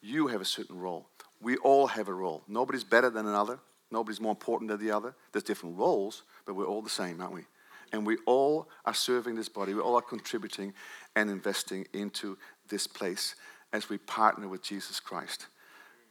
You 0.00 0.28
have 0.28 0.40
a 0.40 0.46
certain 0.46 0.78
role. 0.78 1.08
We 1.40 1.56
all 1.58 1.88
have 1.88 2.08
a 2.08 2.14
role. 2.14 2.42
Nobody's 2.46 2.84
better 2.84 3.10
than 3.10 3.26
another. 3.26 3.58
Nobody's 3.90 4.20
more 4.20 4.32
important 4.32 4.70
than 4.70 4.84
the 4.84 4.90
other. 4.90 5.14
There's 5.32 5.42
different 5.42 5.78
roles, 5.78 6.22
but 6.46 6.54
we're 6.54 6.66
all 6.66 6.82
the 6.82 6.90
same, 6.90 7.20
aren't 7.20 7.34
we? 7.34 7.44
And 7.92 8.06
we 8.06 8.18
all 8.26 8.68
are 8.84 8.94
serving 8.94 9.34
this 9.34 9.48
body. 9.48 9.72
We 9.74 9.80
all 9.80 9.96
are 9.96 10.02
contributing 10.02 10.74
and 11.16 11.30
investing 11.30 11.86
into 11.92 12.36
this 12.68 12.86
place 12.86 13.34
as 13.72 13.88
we 13.88 13.98
partner 13.98 14.46
with 14.46 14.62
Jesus 14.62 15.00
Christ, 15.00 15.46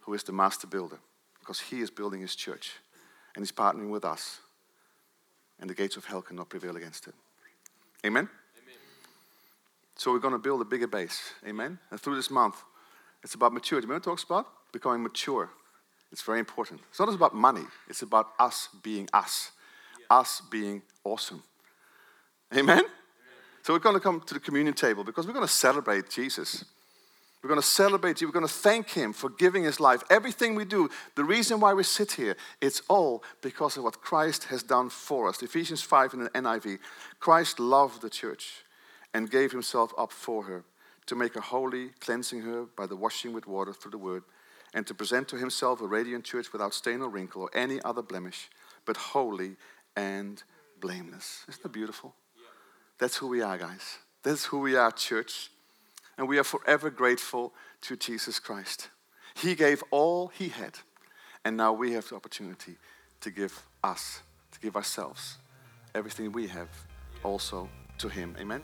who 0.00 0.14
is 0.14 0.24
the 0.24 0.32
master 0.32 0.66
builder, 0.66 0.98
because 1.40 1.60
he 1.60 1.80
is 1.80 1.90
building 1.90 2.20
his 2.20 2.34
church 2.34 2.72
and 3.34 3.44
he's 3.44 3.52
partnering 3.52 3.90
with 3.90 4.04
us. 4.04 4.40
And 5.60 5.68
the 5.68 5.74
gates 5.74 5.96
of 5.96 6.04
hell 6.04 6.22
cannot 6.22 6.48
prevail 6.48 6.76
against 6.76 7.08
it. 7.08 7.14
Amen? 8.06 8.28
So 9.96 10.12
we're 10.12 10.20
going 10.20 10.32
to 10.32 10.38
build 10.38 10.60
a 10.60 10.64
bigger 10.64 10.86
base. 10.86 11.32
Amen? 11.46 11.78
And 11.90 12.00
through 12.00 12.14
this 12.14 12.30
month, 12.30 12.62
it's 13.24 13.34
about 13.34 13.52
maturity. 13.52 13.86
Remember 13.86 14.04
talks 14.04 14.22
about? 14.22 14.46
Becoming 14.72 15.02
mature. 15.02 15.50
It's 16.12 16.22
very 16.22 16.38
important. 16.38 16.80
It's 16.90 16.98
not 16.98 17.06
just 17.06 17.16
about 17.16 17.34
money, 17.34 17.64
it's 17.88 18.02
about 18.02 18.28
us 18.38 18.68
being 18.82 19.08
us, 19.12 19.50
yeah. 19.98 20.18
us 20.18 20.40
being 20.50 20.82
awesome. 21.04 21.42
Amen? 22.52 22.78
Amen? 22.78 22.90
So 23.62 23.74
we're 23.74 23.80
going 23.80 23.96
to 23.96 24.00
come 24.00 24.22
to 24.26 24.34
the 24.34 24.40
communion 24.40 24.74
table 24.74 25.04
because 25.04 25.26
we're 25.26 25.34
going 25.34 25.46
to 25.46 25.52
celebrate 25.52 26.08
Jesus. 26.08 26.64
We're 27.42 27.48
going 27.48 27.60
to 27.60 27.66
celebrate 27.66 28.20
you. 28.20 28.26
We're 28.26 28.32
going 28.32 28.46
to 28.46 28.52
thank 28.52 28.90
Him 28.90 29.12
for 29.12 29.30
giving 29.30 29.62
His 29.62 29.78
life. 29.78 30.02
Everything 30.10 30.54
we 30.54 30.64
do, 30.64 30.90
the 31.14 31.24
reason 31.24 31.60
why 31.60 31.72
we 31.72 31.84
sit 31.84 32.12
here, 32.12 32.36
it's 32.60 32.82
all 32.88 33.22
because 33.42 33.76
of 33.76 33.84
what 33.84 34.00
Christ 34.00 34.44
has 34.44 34.62
done 34.62 34.90
for 34.90 35.28
us. 35.28 35.42
Ephesians 35.42 35.82
5 35.82 36.14
in 36.14 36.24
the 36.24 36.30
NIV. 36.30 36.78
Christ 37.20 37.60
loved 37.60 38.02
the 38.02 38.10
church 38.10 38.64
and 39.14 39.30
gave 39.30 39.52
Himself 39.52 39.92
up 39.96 40.10
for 40.10 40.42
her 40.44 40.64
to 41.06 41.14
make 41.14 41.34
her 41.34 41.40
holy, 41.40 41.90
cleansing 42.00 42.42
her 42.42 42.64
by 42.76 42.86
the 42.86 42.96
washing 42.96 43.32
with 43.32 43.46
water 43.46 43.72
through 43.72 43.92
the 43.92 43.98
word, 43.98 44.24
and 44.74 44.86
to 44.86 44.94
present 44.94 45.28
to 45.28 45.36
Himself 45.36 45.80
a 45.80 45.86
radiant 45.86 46.24
church 46.24 46.52
without 46.52 46.74
stain 46.74 47.00
or 47.00 47.08
wrinkle 47.08 47.42
or 47.42 47.50
any 47.54 47.80
other 47.82 48.02
blemish, 48.02 48.50
but 48.84 48.96
holy 48.96 49.56
and 49.96 50.42
blameless. 50.80 51.44
Isn't 51.48 51.62
that 51.62 51.72
beautiful? 51.72 52.14
That's 52.98 53.16
who 53.16 53.28
we 53.28 53.42
are, 53.42 53.56
guys. 53.56 53.98
That's 54.24 54.46
who 54.46 54.58
we 54.58 54.76
are, 54.76 54.90
church. 54.90 55.50
And 56.18 56.28
we 56.28 56.38
are 56.38 56.44
forever 56.44 56.90
grateful 56.90 57.54
to 57.82 57.96
Jesus 57.96 58.38
Christ. 58.38 58.90
He 59.34 59.54
gave 59.54 59.82
all 59.90 60.28
He 60.28 60.48
had, 60.48 60.80
and 61.44 61.56
now 61.56 61.72
we 61.72 61.92
have 61.92 62.08
the 62.08 62.16
opportunity 62.16 62.76
to 63.20 63.30
give 63.30 63.62
us, 63.84 64.20
to 64.52 64.60
give 64.60 64.76
ourselves, 64.76 65.38
everything 65.94 66.32
we 66.32 66.48
have 66.48 66.68
also 67.22 67.68
to 67.98 68.08
Him. 68.08 68.36
Amen. 68.38 68.62